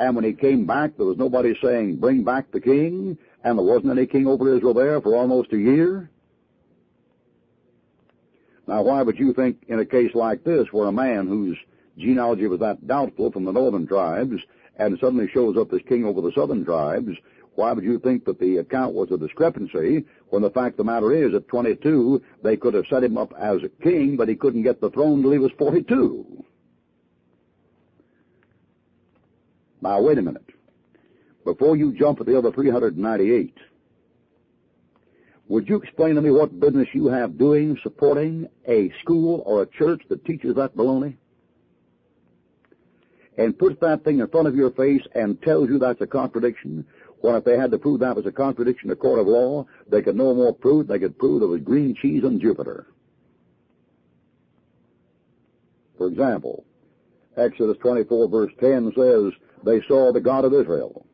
And 0.00 0.16
when 0.16 0.24
he 0.24 0.32
came 0.32 0.66
back, 0.66 0.96
there 0.96 1.06
was 1.06 1.18
nobody 1.18 1.56
saying, 1.62 1.98
bring 1.98 2.24
back 2.24 2.50
the 2.50 2.60
king, 2.60 3.16
and 3.44 3.56
there 3.56 3.64
wasn't 3.64 3.92
any 3.92 4.08
king 4.08 4.26
over 4.26 4.56
Israel 4.56 4.74
there 4.74 5.00
for 5.00 5.14
almost 5.14 5.52
a 5.52 5.56
year? 5.56 6.10
Now, 8.66 8.82
why 8.82 9.02
would 9.02 9.20
you 9.20 9.32
think 9.34 9.58
in 9.68 9.78
a 9.78 9.86
case 9.86 10.16
like 10.16 10.42
this, 10.42 10.66
where 10.72 10.88
a 10.88 10.92
man 10.92 11.28
whose 11.28 11.56
genealogy 11.96 12.48
was 12.48 12.58
that 12.58 12.88
doubtful 12.88 13.30
from 13.30 13.44
the 13.44 13.52
northern 13.52 13.86
tribes, 13.86 14.42
and 14.78 14.98
suddenly 14.98 15.28
shows 15.28 15.56
up 15.56 15.72
as 15.72 15.80
king 15.88 16.04
over 16.04 16.20
the 16.20 16.32
southern 16.34 16.64
tribes, 16.64 17.12
why 17.54 17.72
would 17.72 17.84
you 17.84 17.98
think 17.98 18.24
that 18.26 18.38
the 18.38 18.58
account 18.58 18.94
was 18.94 19.10
a 19.10 19.16
discrepancy 19.16 20.04
when 20.28 20.42
the 20.42 20.50
fact 20.50 20.74
of 20.74 20.78
the 20.78 20.84
matter 20.84 21.12
is 21.12 21.34
at 21.34 21.48
22 21.48 22.22
they 22.42 22.56
could 22.56 22.74
have 22.74 22.86
set 22.88 23.02
him 23.02 23.16
up 23.16 23.32
as 23.38 23.62
a 23.62 23.82
king, 23.82 24.16
but 24.16 24.28
he 24.28 24.36
couldn't 24.36 24.62
get 24.62 24.80
the 24.80 24.90
throne 24.90 25.22
till 25.22 25.32
he 25.32 25.38
was 25.38 25.52
42? 25.58 26.44
Now, 29.80 30.00
wait 30.00 30.18
a 30.18 30.22
minute. 30.22 30.44
Before 31.44 31.76
you 31.76 31.92
jump 31.92 32.20
at 32.20 32.26
the 32.26 32.36
other 32.36 32.52
398, 32.52 33.54
would 35.48 35.68
you 35.68 35.76
explain 35.76 36.16
to 36.16 36.22
me 36.22 36.30
what 36.30 36.58
business 36.58 36.88
you 36.92 37.06
have 37.06 37.38
doing 37.38 37.78
supporting 37.82 38.48
a 38.66 38.92
school 39.02 39.42
or 39.46 39.62
a 39.62 39.66
church 39.66 40.02
that 40.08 40.24
teaches 40.24 40.56
that 40.56 40.76
baloney? 40.76 41.16
And 43.38 43.58
puts 43.58 43.78
that 43.80 44.02
thing 44.04 44.20
in 44.20 44.28
front 44.28 44.48
of 44.48 44.54
your 44.54 44.70
face 44.70 45.02
and 45.14 45.40
tells 45.42 45.68
you 45.68 45.78
that's 45.78 46.00
a 46.00 46.06
contradiction, 46.06 46.86
when 47.20 47.34
if 47.34 47.44
they 47.44 47.56
had 47.56 47.70
to 47.70 47.78
prove 47.78 48.00
that 48.00 48.16
was 48.16 48.26
a 48.26 48.32
contradiction 48.32 48.90
a 48.90 48.96
court 48.96 49.18
of 49.18 49.26
law, 49.26 49.66
they 49.88 50.02
could 50.02 50.16
no 50.16 50.34
more 50.34 50.54
prove, 50.54 50.86
they 50.86 50.98
could 50.98 51.18
prove 51.18 51.40
there 51.40 51.48
was 51.48 51.60
green 51.60 51.94
cheese 52.00 52.24
on 52.24 52.40
Jupiter. 52.40 52.86
For 55.98 56.06
example, 56.06 56.64
Exodus 57.36 57.76
24 57.78 58.28
verse 58.28 58.52
10 58.60 58.92
says, 58.96 59.32
they 59.64 59.80
saw 59.88 60.12
the 60.12 60.20
God 60.20 60.44
of 60.44 60.54
Israel. 60.54 61.06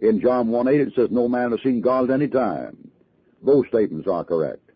In 0.00 0.20
John 0.20 0.48
1 0.48 0.68
8 0.68 0.80
it 0.80 0.92
says, 0.94 1.08
no 1.10 1.28
man 1.28 1.50
has 1.50 1.60
seen 1.62 1.80
God 1.80 2.04
at 2.04 2.14
any 2.14 2.28
time. 2.28 2.90
Both 3.42 3.68
statements 3.68 4.08
are 4.08 4.24
correct. 4.24 4.69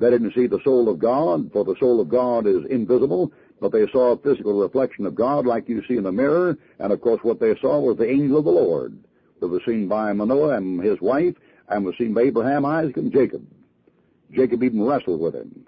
They 0.00 0.08
didn't 0.08 0.32
see 0.34 0.46
the 0.46 0.60
soul 0.64 0.88
of 0.88 0.98
God, 0.98 1.52
for 1.52 1.62
the 1.62 1.76
soul 1.78 2.00
of 2.00 2.08
God 2.08 2.46
is 2.46 2.64
invisible, 2.70 3.32
but 3.60 3.70
they 3.70 3.86
saw 3.92 4.12
a 4.12 4.16
physical 4.16 4.58
reflection 4.58 5.04
of 5.04 5.14
God 5.14 5.44
like 5.44 5.68
you 5.68 5.82
see 5.86 5.98
in 5.98 6.06
a 6.06 6.12
mirror, 6.12 6.56
and 6.78 6.90
of 6.90 7.02
course 7.02 7.20
what 7.22 7.38
they 7.38 7.54
saw 7.60 7.78
was 7.78 7.98
the 7.98 8.08
angel 8.08 8.38
of 8.38 8.46
the 8.46 8.50
Lord 8.50 8.98
that 9.40 9.48
was 9.48 9.60
seen 9.66 9.88
by 9.88 10.10
Manoah 10.14 10.56
and 10.56 10.82
his 10.82 10.98
wife, 11.02 11.34
and 11.68 11.84
was 11.84 11.94
seen 11.98 12.14
by 12.14 12.22
Abraham, 12.22 12.64
Isaac, 12.64 12.96
and 12.96 13.12
Jacob. 13.12 13.46
Jacob 14.32 14.62
even 14.62 14.82
wrestled 14.82 15.20
with 15.20 15.34
him. 15.34 15.66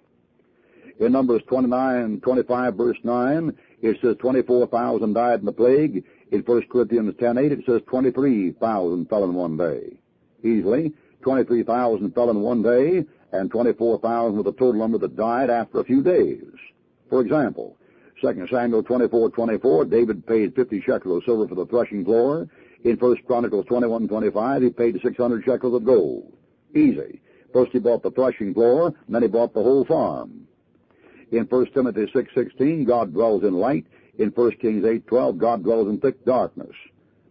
In 0.99 1.13
Numbers 1.13 1.43
29, 1.47 2.21
25, 2.21 2.75
verse 2.75 2.99
9, 3.05 3.55
it 3.83 3.99
says 4.01 4.17
24,000 4.19 5.13
died 5.13 5.41
in 5.41 5.47
the 5.47 5.53
plague. 5.53 6.05
In 6.31 6.41
1 6.41 6.63
Corinthians 6.71 7.15
10.8 7.17 7.51
it 7.51 7.65
says 7.67 7.83
23,000 7.87 9.09
fell 9.11 9.25
in 9.25 9.35
one 9.35 9.59
day. 9.59 9.99
Easily, 10.43 10.95
23,000 11.23 12.15
fell 12.15 12.31
in 12.31 12.41
one 12.41 12.63
day, 12.63 13.05
and 13.33 13.51
24,000 13.51 14.37
was 14.37 14.45
the 14.45 14.53
total 14.53 14.75
number 14.75 14.99
that 14.99 15.17
died 15.17 15.51
after 15.51 15.81
a 15.81 15.85
few 15.85 16.03
days. 16.03 16.45
For 17.09 17.21
example, 17.21 17.77
2 18.21 18.47
Samuel 18.51 18.83
24:24, 18.83 19.85
David 19.87 20.27
paid 20.27 20.55
50 20.55 20.81
shekels 20.81 21.19
of 21.19 21.25
silver 21.25 21.49
for 21.49 21.55
the 21.55 21.67
threshing 21.67 22.05
floor. 22.05 22.49
In 22.85 22.97
1 22.97 23.17
Chronicles 23.27 23.67
21:25, 23.67 24.63
he 24.63 24.71
paid 24.71 25.01
600 25.01 25.45
shekels 25.45 25.75
of 25.75 25.85
gold. 25.85 26.33
Easy. 26.75 27.21
First 27.53 27.73
he 27.73 27.79
bought 27.79 28.03
the 28.03 28.11
threshing 28.11 28.55
floor, 28.55 28.95
then 29.09 29.23
he 29.23 29.29
bought 29.29 29.53
the 29.53 29.63
whole 29.63 29.85
farm. 29.85 30.47
In 31.31 31.45
1 31.47 31.67
Timothy 31.75 32.07
6:16, 32.13 32.85
God 32.85 33.13
dwells 33.13 33.43
in 33.43 33.55
light. 33.55 33.87
In 34.19 34.31
1 34.31 34.59
Kings 34.59 34.85
8:12, 34.85 35.39
God 35.39 35.63
dwells 35.63 35.89
in 35.89 35.99
thick 35.99 36.25
darkness. 36.25 36.75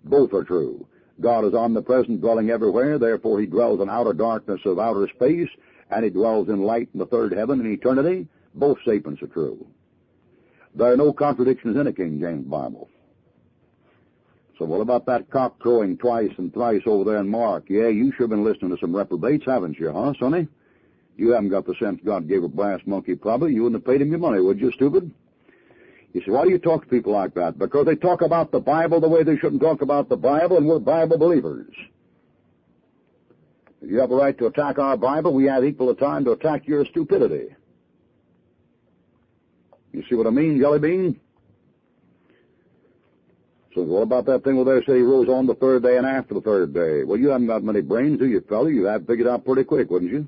Both 0.03 0.33
are 0.33 0.43
true. 0.43 0.85
God 1.19 1.45
is 1.45 1.53
omnipresent, 1.53 2.21
dwelling 2.21 2.49
everywhere. 2.49 2.97
Therefore, 2.97 3.39
He 3.39 3.45
dwells 3.45 3.79
in 3.79 3.89
outer 3.89 4.13
darkness 4.13 4.61
of 4.65 4.79
outer 4.79 5.07
space, 5.07 5.49
and 5.91 6.03
He 6.03 6.09
dwells 6.09 6.49
in 6.49 6.61
light 6.61 6.89
in 6.93 6.99
the 6.99 7.05
third 7.05 7.33
heaven 7.33 7.59
in 7.59 7.71
eternity. 7.71 8.27
Both 8.55 8.81
statements 8.81 9.21
are 9.21 9.27
true. 9.27 9.65
There 10.75 10.91
are 10.91 10.97
no 10.97 11.11
contradictions 11.13 11.77
in 11.77 11.85
the 11.85 11.93
King 11.93 12.19
James 12.19 12.45
Bible. 12.45 12.89
So 14.57 14.65
what 14.65 14.79
about 14.79 15.05
that 15.07 15.29
cock 15.31 15.57
crowing 15.59 15.97
twice 15.97 16.31
and 16.37 16.53
thrice 16.53 16.83
over 16.85 17.03
there 17.03 17.19
in 17.19 17.27
Mark? 17.27 17.65
Yeah, 17.67 17.87
you 17.87 18.13
sure 18.15 18.27
been 18.27 18.43
listening 18.43 18.69
to 18.71 18.77
some 18.79 18.95
reprobates, 18.95 19.45
haven't 19.45 19.79
you, 19.79 19.91
huh, 19.91 20.13
Sonny? 20.19 20.47
You 21.17 21.31
haven't 21.31 21.49
got 21.49 21.65
the 21.65 21.75
sense 21.75 21.99
God 22.05 22.27
gave 22.27 22.43
a 22.43 22.47
brass 22.47 22.79
monkey, 22.85 23.15
probably. 23.15 23.53
You 23.53 23.63
wouldn't 23.63 23.81
have 23.81 23.91
paid 23.91 24.01
him 24.01 24.11
your 24.11 24.19
money, 24.19 24.39
would 24.39 24.59
you, 24.59 24.71
stupid? 24.71 25.11
You 26.13 26.21
say, 26.21 26.31
why 26.31 26.43
do 26.43 26.51
you 26.51 26.59
talk 26.59 26.83
to 26.83 26.89
people 26.89 27.13
like 27.13 27.33
that? 27.35 27.57
Because 27.57 27.85
they 27.85 27.95
talk 27.95 28.21
about 28.21 28.51
the 28.51 28.59
Bible 28.59 28.99
the 28.99 29.07
way 29.09 29.23
they 29.23 29.37
shouldn't 29.37 29.61
talk 29.61 29.81
about 29.81 30.09
the 30.09 30.17
Bible, 30.17 30.57
and 30.57 30.67
we're 30.67 30.79
Bible 30.79 31.17
believers. 31.17 31.73
You 33.81 33.99
have 33.99 34.11
a 34.11 34.15
right 34.15 34.37
to 34.37 34.45
attack 34.45 34.77
our 34.77 34.95
Bible, 34.95 35.33
we 35.33 35.45
have 35.45 35.65
equal 35.65 35.93
time 35.95 36.23
to 36.25 36.31
attack 36.31 36.67
your 36.67 36.85
stupidity. 36.85 37.55
You 39.91 40.03
see 40.09 40.15
what 40.15 40.27
I 40.27 40.29
mean, 40.29 40.59
Jelly 40.59 40.79
Bean? 40.79 41.19
So 43.73 43.83
what 43.83 44.01
about 44.01 44.25
that 44.25 44.43
thing 44.43 44.57
where 44.57 44.79
they 44.79 44.85
say 44.85 44.97
he 44.97 45.01
rose 45.01 45.29
on 45.29 45.47
the 45.47 45.55
third 45.55 45.83
day 45.83 45.97
and 45.97 46.05
after 46.05 46.33
the 46.33 46.41
third 46.41 46.73
day? 46.73 47.03
Well, 47.03 47.17
you 47.17 47.29
haven't 47.29 47.47
got 47.47 47.63
many 47.63 47.81
brains, 47.81 48.19
do 48.19 48.27
you, 48.27 48.41
fella? 48.41 48.69
You 48.69 48.85
have 48.85 49.07
figured 49.07 49.27
out 49.27 49.45
pretty 49.45 49.63
quick, 49.63 49.89
wouldn't 49.89 50.11
you? 50.11 50.27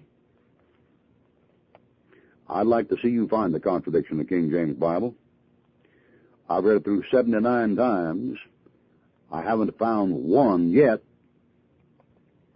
I'd 2.50 2.67
like 2.67 2.89
to 2.89 2.98
see 3.01 3.10
you 3.10 3.27
find 3.27 3.53
the 3.53 3.60
contradiction 3.60 4.13
in 4.13 4.17
the 4.19 4.29
King 4.29 4.50
James 4.50 4.77
Bible. 4.77 5.13
I've 6.50 6.63
read 6.63 6.77
it 6.77 6.83
through 6.83 7.03
79 7.12 7.75
times. 7.75 8.38
I 9.31 9.41
haven't 9.41 9.77
found 9.77 10.13
one 10.13 10.72
yet, 10.72 11.01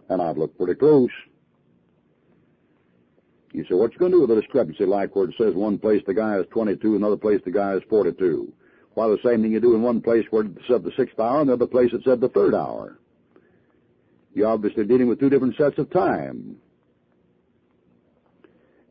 and 0.08 0.22
I've 0.22 0.38
looked 0.38 0.56
pretty 0.56 0.74
close. 0.74 1.10
You 3.52 3.64
say, 3.64 3.74
what 3.74 3.92
you 3.92 3.98
going 3.98 4.12
to 4.12 4.18
do 4.18 4.20
with 4.22 4.30
a 4.36 4.40
discrepancy 4.40 4.84
like 4.84 5.16
where 5.16 5.28
it 5.28 5.34
says 5.38 5.54
one 5.54 5.78
place 5.78 6.02
the 6.06 6.14
guy 6.14 6.36
is 6.36 6.46
22, 6.50 6.96
another 6.96 7.16
place 7.16 7.40
the 7.44 7.50
guy 7.50 7.74
is 7.74 7.82
42? 7.88 8.52
Why, 8.94 9.08
the 9.08 9.18
same 9.24 9.42
thing 9.42 9.52
you 9.52 9.60
do 9.60 9.74
in 9.74 9.82
one 9.82 10.00
place 10.00 10.26
where 10.30 10.44
it 10.44 10.52
said 10.66 10.82
the 10.82 10.92
sixth 10.96 11.18
hour, 11.18 11.40
and 11.40 11.48
the 11.48 11.54
other 11.54 11.66
place 11.66 11.92
it 11.92 12.02
said 12.04 12.20
the 12.20 12.28
third 12.28 12.54
hour. 12.54 12.98
You're 14.34 14.48
obviously 14.48 14.84
dealing 14.84 15.08
with 15.08 15.20
two 15.20 15.30
different 15.30 15.56
sets 15.56 15.78
of 15.78 15.90
time. 15.90 16.56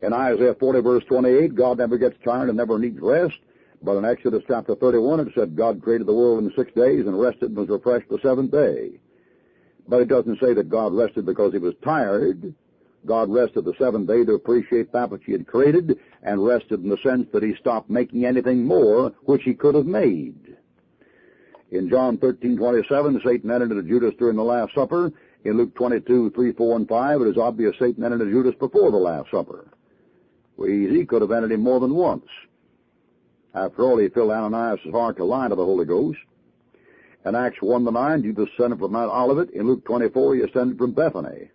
In 0.01 0.13
Isaiah 0.13 0.55
40 0.59 0.79
verse 0.81 1.03
28, 1.05 1.55
God 1.55 1.77
never 1.77 1.97
gets 1.97 2.15
tired 2.23 2.49
and 2.49 2.57
never 2.57 2.79
needs 2.79 2.99
rest. 2.99 3.37
But 3.81 3.97
in 3.97 4.05
Exodus 4.05 4.43
chapter 4.47 4.75
31, 4.75 5.19
it 5.21 5.27
said 5.35 5.55
God 5.55 5.81
created 5.81 6.07
the 6.07 6.13
world 6.13 6.43
in 6.43 6.51
six 6.55 6.71
days 6.73 7.05
and 7.05 7.19
rested 7.19 7.49
and 7.49 7.57
was 7.57 7.69
refreshed 7.69 8.09
the 8.09 8.19
seventh 8.23 8.51
day. 8.51 8.99
But 9.87 10.01
it 10.01 10.09
doesn't 10.09 10.39
say 10.39 10.53
that 10.53 10.69
God 10.69 10.93
rested 10.93 11.25
because 11.25 11.53
he 11.53 11.59
was 11.59 11.73
tired. 11.83 12.53
God 13.05 13.29
rested 13.29 13.63
the 13.63 13.73
seventh 13.79 14.07
day 14.07 14.25
to 14.25 14.33
appreciate 14.33 14.91
that 14.91 15.09
which 15.09 15.23
he 15.25 15.31
had 15.31 15.47
created 15.47 15.97
and 16.23 16.45
rested 16.45 16.83
in 16.83 16.89
the 16.89 16.97
sense 16.97 17.27
that 17.31 17.43
he 17.43 17.55
stopped 17.55 17.89
making 17.89 18.25
anything 18.25 18.65
more 18.65 19.13
which 19.23 19.43
he 19.43 19.53
could 19.53 19.75
have 19.75 19.85
made. 19.85 20.57
In 21.71 21.89
John 21.89 22.17
13:27, 22.17 23.21
Satan 23.23 23.51
entered 23.51 23.71
into 23.71 23.83
Judas 23.83 24.13
during 24.17 24.35
the 24.35 24.43
Last 24.43 24.73
Supper. 24.73 25.11
In 25.43 25.57
Luke 25.57 25.75
22, 25.75 26.31
3, 26.31 26.51
4, 26.53 26.75
and 26.75 26.87
5, 26.87 27.21
it 27.21 27.27
is 27.27 27.37
obvious 27.37 27.75
Satan 27.79 28.03
entered 28.03 28.21
into 28.21 28.33
Judas 28.33 28.55
before 28.55 28.91
the 28.91 28.97
Last 28.97 29.31
Supper. 29.31 29.67
Well, 30.57 30.69
he 30.69 31.05
could 31.05 31.21
have 31.21 31.31
entered 31.31 31.51
him 31.51 31.61
more 31.61 31.79
than 31.79 31.93
once. 31.93 32.25
After 33.53 33.83
all, 33.83 33.97
he 33.97 34.09
filled 34.09 34.31
Ananias' 34.31 34.79
heart 34.91 35.17
to 35.17 35.23
lie 35.23 35.47
to 35.47 35.55
the 35.55 35.63
Holy 35.63 35.85
Ghost. 35.85 36.19
In 37.27 37.35
Acts 37.35 37.61
1 37.61 37.83
to 37.83 37.91
9, 37.91 38.23
Jesus 38.23 38.47
ascended 38.53 38.79
from 38.79 38.93
Mount 38.93 39.11
Olivet. 39.11 39.49
In 39.49 39.67
Luke 39.67 39.83
24, 39.83 40.35
he 40.35 40.41
ascended 40.43 40.77
from 40.77 40.93
Bethany. 40.93 41.49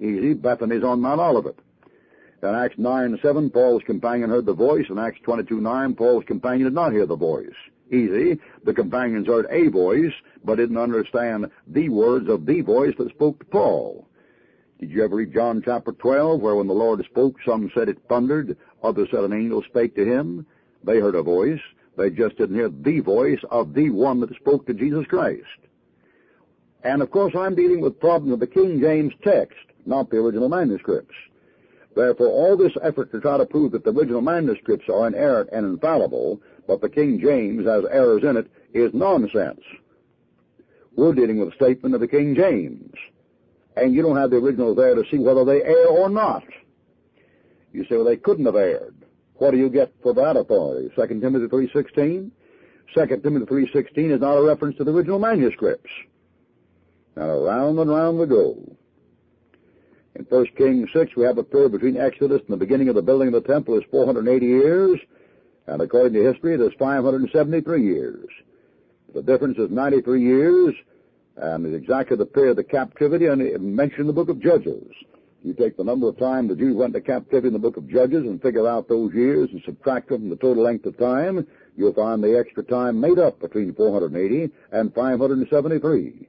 Easy, 0.00 0.32
Bethany's 0.32 0.82
on 0.82 1.02
Mount 1.02 1.20
Olivet. 1.20 1.58
In 2.42 2.48
Acts 2.48 2.78
9 2.78 3.18
7, 3.20 3.50
Paul's 3.50 3.82
companion 3.84 4.30
heard 4.30 4.46
the 4.46 4.54
voice. 4.54 4.86
In 4.88 4.98
Acts 4.98 5.20
22 5.24 5.60
9, 5.60 5.94
Paul's 5.94 6.24
companion 6.24 6.64
did 6.64 6.74
not 6.74 6.92
hear 6.92 7.04
the 7.04 7.16
voice. 7.16 7.52
Easy, 7.88 8.40
the 8.64 8.72
companions 8.72 9.26
heard 9.26 9.46
a 9.50 9.68
voice, 9.68 10.12
but 10.42 10.54
didn't 10.54 10.78
understand 10.78 11.50
the 11.66 11.90
words 11.90 12.30
of 12.30 12.46
the 12.46 12.62
voice 12.62 12.94
that 12.96 13.10
spoke 13.10 13.38
to 13.40 13.44
Paul. 13.44 14.08
Did 14.80 14.90
you 14.90 15.04
ever 15.04 15.16
read 15.16 15.34
John 15.34 15.60
chapter 15.62 15.92
12, 15.92 16.40
where 16.40 16.56
when 16.56 16.66
the 16.66 16.72
Lord 16.72 17.04
spoke, 17.04 17.36
some 17.44 17.70
said 17.74 17.90
it 17.90 17.98
thundered, 18.08 18.56
others 18.82 19.08
said 19.10 19.24
an 19.24 19.34
angel 19.34 19.62
spake 19.68 19.94
to 19.96 20.04
him? 20.04 20.46
They 20.82 20.98
heard 20.98 21.14
a 21.14 21.22
voice. 21.22 21.60
They 21.96 22.10
just 22.10 22.36
didn't 22.36 22.56
hear 22.56 22.68
the 22.68 23.00
voice 23.00 23.40
of 23.50 23.74
the 23.74 23.90
one 23.90 24.20
that 24.20 24.34
spoke 24.36 24.66
to 24.66 24.74
Jesus 24.74 25.06
Christ. 25.06 25.42
And 26.82 27.02
of 27.02 27.10
course, 27.10 27.34
I'm 27.36 27.54
dealing 27.54 27.80
with 27.80 28.00
problems 28.00 28.34
of 28.34 28.40
the 28.40 28.46
King 28.46 28.80
James 28.80 29.12
text, 29.22 29.58
not 29.86 30.10
the 30.10 30.18
original 30.18 30.48
manuscripts. 30.48 31.14
Therefore, 31.94 32.26
all 32.26 32.56
this 32.56 32.72
effort 32.82 33.12
to 33.12 33.20
try 33.20 33.38
to 33.38 33.46
prove 33.46 33.72
that 33.72 33.84
the 33.84 33.92
original 33.92 34.20
manuscripts 34.20 34.88
are 34.88 35.06
inerrant 35.06 35.50
and 35.52 35.64
infallible, 35.64 36.40
but 36.66 36.80
the 36.80 36.88
King 36.88 37.20
James 37.20 37.66
has 37.66 37.84
errors 37.90 38.24
in 38.24 38.36
it, 38.36 38.50
is 38.72 38.92
nonsense. 38.92 39.60
We're 40.96 41.14
dealing 41.14 41.38
with 41.38 41.50
a 41.52 41.56
statement 41.56 41.94
of 41.94 42.00
the 42.00 42.08
King 42.08 42.34
James. 42.34 42.92
And 43.76 43.94
you 43.94 44.02
don't 44.02 44.16
have 44.16 44.30
the 44.30 44.36
original 44.36 44.74
there 44.74 44.94
to 44.94 45.04
see 45.10 45.18
whether 45.18 45.44
they 45.44 45.62
err 45.62 45.88
or 45.88 46.08
not. 46.08 46.44
You 47.72 47.84
say, 47.84 47.96
well, 47.96 48.04
they 48.04 48.16
couldn't 48.16 48.46
have 48.46 48.56
erred. 48.56 49.03
What 49.36 49.50
do 49.50 49.56
you 49.58 49.68
get 49.68 49.92
for 50.02 50.14
that 50.14 50.36
authority? 50.36 50.90
2 50.94 51.20
Timothy 51.20 51.46
3.16? 51.46 52.30
2 52.94 53.06
Timothy 53.22 53.46
3.16 53.46 54.14
is 54.14 54.20
not 54.20 54.36
a 54.36 54.42
reference 54.42 54.76
to 54.76 54.84
the 54.84 54.92
original 54.92 55.18
manuscripts. 55.18 55.90
Now 57.16 57.28
around 57.28 57.78
and 57.78 57.90
round 57.90 58.18
we 58.18 58.26
go. 58.26 58.76
In 60.14 60.24
1 60.28 60.46
Kings 60.56 60.88
6, 60.92 61.16
we 61.16 61.24
have 61.24 61.38
a 61.38 61.42
period 61.42 61.72
between 61.72 61.96
Exodus 61.96 62.40
and 62.40 62.48
the 62.48 62.56
beginning 62.56 62.88
of 62.88 62.94
the 62.94 63.02
building 63.02 63.28
of 63.28 63.34
the 63.34 63.52
temple 63.52 63.76
is 63.76 63.84
480 63.90 64.46
years, 64.46 65.00
and 65.66 65.82
according 65.82 66.12
to 66.12 66.22
history, 66.22 66.54
it 66.54 66.60
is 66.60 66.72
573 66.78 67.82
years. 67.82 68.28
The 69.12 69.22
difference 69.22 69.58
is 69.58 69.70
93 69.70 70.22
years, 70.22 70.74
and 71.36 71.66
is 71.66 71.74
exactly 71.74 72.16
the 72.16 72.26
period 72.26 72.50
of 72.50 72.56
the 72.58 72.64
captivity 72.64 73.26
and 73.26 73.40
mentioned 73.74 74.02
in 74.02 74.06
the 74.06 74.12
book 74.12 74.28
of 74.28 74.40
Judges. 74.40 74.92
You 75.44 75.52
take 75.52 75.76
the 75.76 75.84
number 75.84 76.08
of 76.08 76.18
times 76.18 76.48
the 76.48 76.56
Jews 76.56 76.74
went 76.74 76.94
to 76.94 77.02
captivity 77.02 77.48
in 77.48 77.52
the 77.52 77.58
book 77.58 77.76
of 77.76 77.86
Judges 77.86 78.24
and 78.24 78.40
figure 78.40 78.66
out 78.66 78.88
those 78.88 79.12
years 79.12 79.50
and 79.52 79.60
subtract 79.62 80.08
them 80.08 80.22
from 80.22 80.30
the 80.30 80.36
total 80.36 80.62
length 80.62 80.86
of 80.86 80.96
time, 80.96 81.46
you'll 81.76 81.92
find 81.92 82.24
the 82.24 82.38
extra 82.38 82.62
time 82.62 82.98
made 82.98 83.18
up 83.18 83.40
between 83.40 83.74
480 83.74 84.50
and 84.72 84.94
573. 84.94 86.28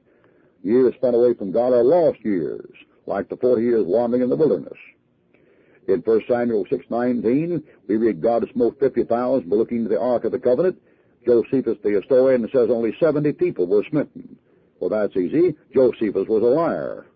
Years 0.62 0.94
spent 0.96 1.16
away 1.16 1.32
from 1.32 1.50
God 1.50 1.72
are 1.72 1.82
lost 1.82 2.18
years, 2.22 2.68
like 3.06 3.30
the 3.30 3.38
40 3.38 3.62
years 3.62 3.86
wandering 3.86 4.22
in 4.22 4.28
the 4.28 4.36
wilderness. 4.36 4.76
In 5.88 6.00
1 6.00 6.20
Samuel 6.28 6.66
6.19, 6.66 7.62
we 7.88 7.96
read 7.96 8.20
God 8.20 8.46
smote 8.52 8.78
50,000 8.78 9.48
by 9.48 9.56
looking 9.56 9.84
to 9.84 9.88
the 9.88 9.98
Ark 9.98 10.24
of 10.24 10.32
the 10.32 10.38
Covenant. 10.38 10.78
Josephus, 11.24 11.78
the 11.82 11.90
historian, 11.92 12.46
says 12.52 12.68
only 12.68 12.94
70 13.00 13.32
people 13.32 13.66
were 13.66 13.84
smitten. 13.88 14.36
Well, 14.78 14.90
that's 14.90 15.16
easy. 15.16 15.54
Josephus 15.72 16.28
was 16.28 16.42
a 16.42 16.46
liar. 16.46 17.06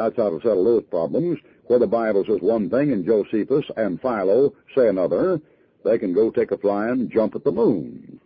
That's 0.00 0.16
how 0.16 0.30
to 0.30 0.40
settle 0.40 0.64
those 0.64 0.84
problems. 0.84 1.38
Where 1.66 1.78
the 1.78 1.86
Bible 1.86 2.24
says 2.26 2.40
one 2.40 2.70
thing 2.70 2.90
and 2.90 3.04
Josephus 3.04 3.66
and 3.76 4.00
Philo 4.00 4.54
say 4.74 4.88
another, 4.88 5.42
they 5.84 5.98
can 5.98 6.14
go 6.14 6.30
take 6.30 6.52
a 6.52 6.56
fly 6.56 6.88
and 6.88 7.10
jump 7.10 7.34
at 7.34 7.44
the 7.44 7.52
moon. 7.52 8.18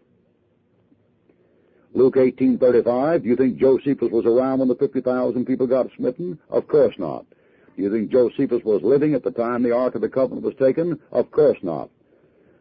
Luke 1.93 2.15
18:35. 2.15 3.25
Do 3.25 3.29
you 3.29 3.35
think 3.35 3.57
Josephus 3.57 4.13
was 4.13 4.25
around 4.25 4.61
when 4.61 4.69
the 4.69 4.77
50,000 4.77 5.45
people 5.47 5.67
got 5.67 5.91
smitten? 5.97 6.39
Of 6.49 6.69
course 6.69 6.95
not. 6.97 7.27
Do 7.77 7.83
you 7.83 7.91
think 7.91 8.13
Josephus 8.13 8.63
was 8.63 8.85
living 8.85 9.15
at 9.15 9.25
the 9.25 9.33
time 9.33 9.65
the 9.65 9.73
Ark 9.73 9.97
of 9.97 10.01
the 10.01 10.09
Covenant 10.09 10.47
was 10.47 10.55
taken? 10.55 11.01
Of 11.11 11.33
course 11.33 11.59
not. 11.65 11.91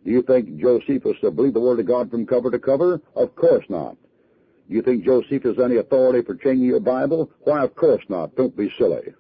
Do 0.04 0.10
you 0.10 0.24
think 0.24 0.58
Josephus 0.58 1.18
believed 1.22 1.56
the 1.56 1.60
Word 1.60 1.80
of 1.80 1.86
God 1.86 2.10
from 2.10 2.26
cover 2.26 2.50
to 2.50 2.58
cover? 2.58 3.00
Of 3.16 3.36
course 3.36 3.66
not. 3.70 3.96
Do 4.68 4.76
you 4.76 4.82
think 4.82 5.04
Josephus 5.04 5.58
has 5.58 5.66
any 5.66 5.78
authority 5.78 6.26
for 6.26 6.36
changing 6.36 6.68
your 6.68 6.80
Bible? 6.80 7.30
Why, 7.42 7.64
of 7.64 7.76
course 7.76 8.04
not. 8.10 8.36
Don't 8.36 8.56
be 8.56 8.72
silly. 8.78 9.14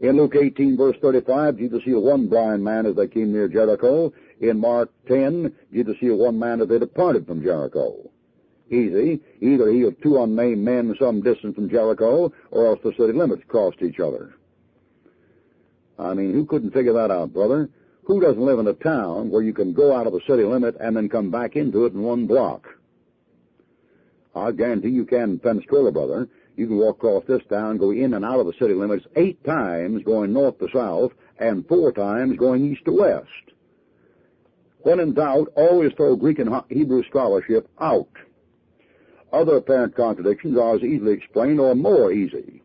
In 0.00 0.16
Luke 0.16 0.36
18, 0.36 0.76
verse 0.76 0.96
35, 1.00 1.56
Jesus 1.56 1.82
healed 1.82 2.04
one 2.04 2.28
blind 2.28 2.62
man 2.62 2.84
as 2.86 2.96
they 2.96 3.08
came 3.08 3.32
near 3.32 3.48
Jericho. 3.48 4.12
In 4.40 4.60
Mark 4.60 4.90
10, 5.08 5.54
Jesus 5.72 5.96
healed 5.98 6.20
one 6.20 6.38
man 6.38 6.60
as 6.60 6.68
they 6.68 6.78
departed 6.78 7.26
from 7.26 7.42
Jericho. 7.42 8.10
Easy. 8.68 9.20
Either 9.40 9.70
healed 9.70 9.94
two 10.02 10.22
unnamed 10.22 10.62
men 10.62 10.94
some 10.98 11.22
distance 11.22 11.54
from 11.54 11.70
Jericho, 11.70 12.32
or 12.50 12.66
else 12.66 12.80
the 12.82 12.92
city 12.92 13.12
limits 13.12 13.42
crossed 13.48 13.80
each 13.80 14.00
other. 14.00 14.34
I 15.98 16.12
mean, 16.14 16.32
who 16.34 16.44
couldn't 16.44 16.72
figure 16.72 16.92
that 16.92 17.10
out, 17.10 17.32
brother? 17.32 17.70
Who 18.04 18.20
doesn't 18.20 18.44
live 18.44 18.58
in 18.58 18.66
a 18.66 18.74
town 18.74 19.30
where 19.30 19.42
you 19.42 19.54
can 19.54 19.72
go 19.72 19.94
out 19.94 20.06
of 20.06 20.12
the 20.12 20.20
city 20.28 20.44
limit 20.44 20.76
and 20.78 20.96
then 20.96 21.08
come 21.08 21.30
back 21.30 21.56
into 21.56 21.86
it 21.86 21.94
in 21.94 22.02
one 22.02 22.26
block? 22.26 22.68
I 24.36 24.52
guarantee 24.52 24.90
you 24.90 25.06
can 25.06 25.38
Pensacola, 25.38 25.90
brother. 25.90 26.28
You 26.56 26.66
can 26.66 26.76
walk 26.76 26.96
across 26.96 27.24
this 27.26 27.42
town, 27.48 27.78
go 27.78 27.90
in 27.90 28.14
and 28.14 28.24
out 28.24 28.40
of 28.40 28.46
the 28.46 28.52
city 28.58 28.74
limits 28.74 29.06
eight 29.16 29.42
times 29.44 30.04
going 30.04 30.32
north 30.32 30.58
to 30.58 30.68
south 30.72 31.12
and 31.38 31.66
four 31.66 31.92
times 31.92 32.38
going 32.38 32.70
east 32.70 32.84
to 32.84 32.92
west. 32.92 33.26
When 34.80 35.00
in 35.00 35.14
doubt, 35.14 35.48
always 35.56 35.92
throw 35.94 36.16
Greek 36.16 36.38
and 36.38 36.50
Hebrew 36.68 37.02
scholarship 37.04 37.68
out. 37.80 38.08
Other 39.32 39.56
apparent 39.56 39.96
contradictions 39.96 40.56
are 40.56 40.76
as 40.76 40.82
easily 40.82 41.12
explained 41.12 41.58
or 41.58 41.74
more 41.74 42.12
easy. 42.12 42.62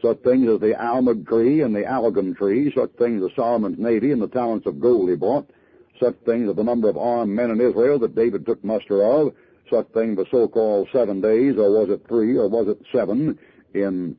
Such 0.00 0.18
things 0.20 0.48
as 0.48 0.60
the 0.60 0.74
almug 0.74 1.26
tree 1.26 1.60
and 1.60 1.74
the 1.74 1.82
algum 1.82 2.34
tree, 2.34 2.72
such 2.74 2.92
things 2.92 3.22
as 3.22 3.34
Solomon's 3.36 3.78
navy 3.78 4.12
and 4.12 4.22
the 4.22 4.28
talents 4.28 4.66
of 4.66 4.80
gold 4.80 5.08
he 5.08 5.16
bought, 5.16 5.48
such 6.00 6.16
things 6.26 6.48
as 6.48 6.56
the 6.56 6.64
number 6.64 6.88
of 6.88 6.96
armed 6.96 7.34
men 7.34 7.50
in 7.50 7.60
Israel 7.60 7.98
that 8.00 8.14
David 8.14 8.44
took 8.44 8.62
muster 8.64 9.02
of, 9.02 9.34
such 9.70 9.88
thing 9.88 10.14
the 10.14 10.26
so-called 10.30 10.88
seven 10.92 11.20
days, 11.20 11.56
or 11.56 11.70
was 11.70 11.90
it 11.90 12.06
three, 12.08 12.36
or 12.36 12.48
was 12.48 12.68
it 12.68 12.78
seven, 12.92 13.38
in 13.74 14.16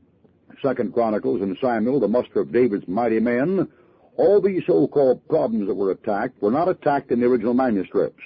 Second 0.62 0.93
Chronicles 0.93 1.41
and 1.41 1.58
Samuel, 1.60 1.99
the 1.99 2.08
muster 2.08 2.39
of 2.39 2.51
David's 2.51 2.88
mighty 2.88 3.19
men. 3.19 3.67
All 4.17 4.41
these 4.41 4.63
so-called 4.65 5.27
problems 5.27 5.67
that 5.67 5.75
were 5.75 5.91
attacked 5.91 6.41
were 6.41 6.51
not 6.51 6.69
attacked 6.69 7.12
in 7.12 7.19
the 7.19 7.25
original 7.25 7.53
manuscripts. 7.53 8.23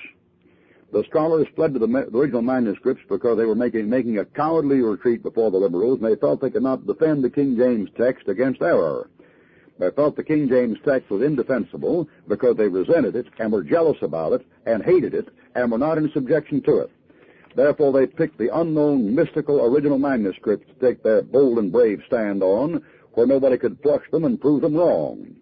The 0.92 1.04
scholars 1.10 1.48
fled 1.56 1.74
to 1.74 1.80
the, 1.80 1.88
the 1.88 2.18
original 2.18 2.42
manuscripts 2.42 3.04
because 3.10 3.38
they 3.38 3.46
were 3.46 3.56
making, 3.56 3.90
making 3.90 4.18
a 4.18 4.26
cowardly 4.26 4.82
retreat 4.82 5.22
before 5.22 5.52
the 5.52 5.58
liberals, 5.58 6.00
and 6.00 6.12
they 6.12 6.20
felt 6.20 6.42
they 6.42 6.50
could 6.50 6.64
not 6.64 6.88
defend 6.88 7.24
the 7.24 7.30
King 7.30 7.58
James 7.58 7.90
text 7.96 8.28
against 8.28 8.62
error. 8.62 9.10
They 9.78 9.92
felt 9.92 10.16
the 10.16 10.24
King 10.24 10.50
James 10.50 10.78
text 10.84 11.10
was 11.10 11.22
indefensible 11.22 12.10
because 12.28 12.58
they 12.58 12.68
resented 12.68 13.16
it 13.16 13.28
and 13.40 13.52
were 13.52 13.64
jealous 13.64 13.98
about 14.02 14.34
it 14.34 14.46
and 14.66 14.84
hated 14.84 15.14
it 15.14 15.30
and 15.56 15.72
were 15.72 15.78
not 15.78 15.98
in 15.98 16.12
subjection 16.12 16.62
to 16.64 16.80
it. 16.80 16.92
Therefore, 17.56 17.92
they 17.92 18.08
picked 18.08 18.38
the 18.38 18.56
unknown, 18.56 19.14
mystical, 19.16 19.62
original 19.64 19.98
manuscripts 19.98 20.68
to 20.68 20.86
take 20.86 21.04
their 21.04 21.22
bold 21.22 21.58
and 21.58 21.72
brave 21.72 22.02
stand 22.06 22.44
on, 22.44 22.84
where 23.14 23.28
nobody 23.28 23.58
could 23.58 23.82
flush 23.82 24.04
them 24.12 24.26
and 24.26 24.40
prove 24.40 24.62
them 24.62 24.76
wrong. 24.76 25.36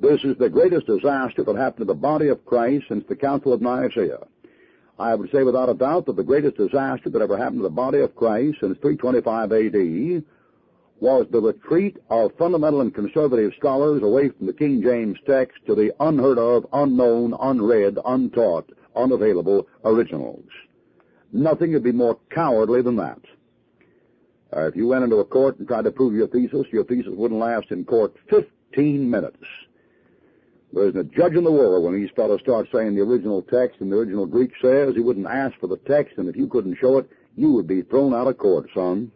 This 0.00 0.24
is 0.24 0.36
the 0.38 0.50
greatest 0.50 0.86
disaster 0.86 1.44
that 1.44 1.56
happened 1.56 1.86
to 1.86 1.92
the 1.92 1.94
body 1.94 2.28
of 2.28 2.44
Christ 2.44 2.86
since 2.88 3.04
the 3.08 3.16
Council 3.16 3.52
of 3.52 3.62
Nicaea. 3.62 4.18
I 4.98 5.14
would 5.14 5.30
say 5.30 5.42
without 5.42 5.68
a 5.68 5.74
doubt 5.74 6.06
that 6.06 6.16
the 6.16 6.22
greatest 6.22 6.56
disaster 6.56 7.10
that 7.10 7.22
ever 7.22 7.36
happened 7.36 7.58
to 7.58 7.64
the 7.64 7.70
body 7.70 7.98
of 8.00 8.14
Christ 8.14 8.58
since 8.60 8.78
325 8.78 9.52
AD 9.52 10.24
was 11.00 11.26
the 11.30 11.40
retreat 11.40 11.96
of 12.10 12.36
fundamental 12.38 12.80
and 12.80 12.94
conservative 12.94 13.52
scholars 13.58 14.02
away 14.02 14.28
from 14.30 14.46
the 14.46 14.52
King 14.52 14.82
James 14.82 15.18
text 15.26 15.58
to 15.66 15.74
the 15.74 15.92
unheard 16.00 16.38
of, 16.38 16.66
unknown, 16.72 17.34
unread, 17.40 17.98
untaught, 18.04 18.70
unavailable 18.94 19.66
originals. 19.84 20.46
Nothing 21.34 21.72
could 21.72 21.82
be 21.82 21.90
more 21.90 22.16
cowardly 22.30 22.80
than 22.80 22.94
that. 22.96 23.18
Uh, 24.56 24.68
if 24.68 24.76
you 24.76 24.86
went 24.86 25.02
into 25.02 25.16
a 25.16 25.24
court 25.24 25.58
and 25.58 25.66
tried 25.66 25.82
to 25.82 25.90
prove 25.90 26.14
your 26.14 26.28
thesis, 26.28 26.64
your 26.72 26.84
thesis 26.84 27.12
wouldn't 27.12 27.40
last 27.40 27.72
in 27.72 27.84
court 27.84 28.14
15 28.30 29.10
minutes. 29.10 29.44
There 30.72 30.86
isn't 30.86 31.00
a 31.00 31.02
judge 31.02 31.32
in 31.32 31.42
the 31.42 31.50
world 31.50 31.84
when 31.84 32.00
these 32.00 32.10
fellows 32.14 32.40
start 32.40 32.68
saying 32.72 32.94
the 32.94 33.00
original 33.00 33.42
text 33.42 33.80
and 33.80 33.90
the 33.90 33.96
original 33.96 34.26
Greek 34.26 34.52
says, 34.62 34.94
he 34.94 35.00
wouldn't 35.00 35.26
ask 35.26 35.58
for 35.58 35.66
the 35.66 35.76
text, 35.76 36.18
and 36.18 36.28
if 36.28 36.36
you 36.36 36.46
couldn't 36.46 36.78
show 36.80 36.98
it, 36.98 37.10
you 37.34 37.50
would 37.50 37.66
be 37.66 37.82
thrown 37.82 38.14
out 38.14 38.28
of 38.28 38.38
court, 38.38 38.68
son. 38.72 39.10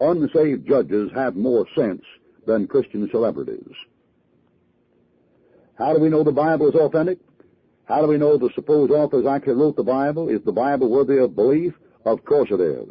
Unsaved 0.00 0.66
judges 0.66 1.10
have 1.14 1.36
more 1.36 1.66
sense 1.76 2.02
than 2.46 2.66
Christian 2.66 3.06
celebrities. 3.10 3.74
How 5.76 5.92
do 5.92 6.00
we 6.00 6.08
know 6.08 6.24
the 6.24 6.32
Bible 6.32 6.70
is 6.70 6.74
authentic? 6.74 7.18
How 7.86 8.00
do 8.00 8.08
we 8.08 8.16
know 8.16 8.38
the 8.38 8.50
supposed 8.54 8.92
authors 8.92 9.26
actually 9.26 9.54
wrote 9.54 9.76
the 9.76 9.82
Bible? 9.82 10.28
Is 10.28 10.40
the 10.44 10.52
Bible 10.52 10.88
worthy 10.88 11.18
of 11.18 11.36
belief? 11.36 11.74
Of 12.04 12.24
course 12.24 12.48
it 12.50 12.60
is. 12.60 12.88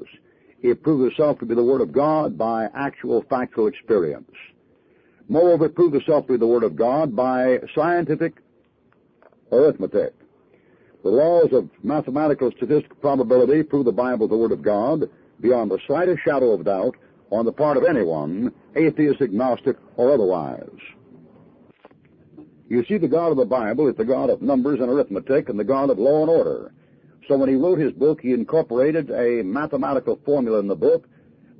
It 0.61 0.83
proves 0.83 1.11
itself 1.11 1.39
to 1.39 1.45
be 1.45 1.55
the 1.55 1.63
Word 1.63 1.81
of 1.81 1.91
God 1.91 2.37
by 2.37 2.67
actual 2.75 3.23
factual 3.29 3.67
experience. 3.67 4.31
Moreover, 5.27 5.65
it 5.65 5.75
proves 5.75 5.95
itself 5.95 6.27
to 6.27 6.33
be 6.33 6.37
the 6.37 6.47
Word 6.47 6.63
of 6.63 6.75
God 6.75 7.15
by 7.15 7.59
scientific 7.73 8.35
arithmetic. 9.51 10.13
The 11.03 11.09
laws 11.09 11.51
of 11.51 11.69
mathematical 11.83 12.51
statistical 12.55 12.95
probability 12.97 13.63
prove 13.63 13.85
the 13.85 13.91
Bible 13.91 14.27
the 14.27 14.37
Word 14.37 14.51
of 14.51 14.61
God 14.61 15.09
beyond 15.41 15.71
the 15.71 15.79
slightest 15.87 16.21
shadow 16.23 16.51
of 16.51 16.63
doubt 16.63 16.95
on 17.31 17.45
the 17.45 17.51
part 17.51 17.77
of 17.77 17.83
anyone, 17.83 18.53
atheist, 18.75 19.21
agnostic, 19.21 19.75
or 19.97 20.13
otherwise. 20.13 20.69
You 22.69 22.83
see, 22.85 22.97
the 22.97 23.07
God 23.07 23.31
of 23.31 23.37
the 23.37 23.45
Bible 23.45 23.87
is 23.87 23.95
the 23.95 24.05
God 24.05 24.29
of 24.29 24.41
numbers 24.41 24.79
and 24.79 24.89
arithmetic 24.89 25.49
and 25.49 25.59
the 25.59 25.63
God 25.63 25.89
of 25.89 25.99
law 25.99 26.21
and 26.21 26.29
order. 26.29 26.73
So 27.27 27.37
when 27.37 27.49
he 27.49 27.55
wrote 27.55 27.79
his 27.79 27.93
book, 27.93 28.21
he 28.21 28.31
incorporated 28.31 29.09
a 29.11 29.43
mathematical 29.43 30.19
formula 30.25 30.59
in 30.59 30.67
the 30.67 30.75
book 30.75 31.07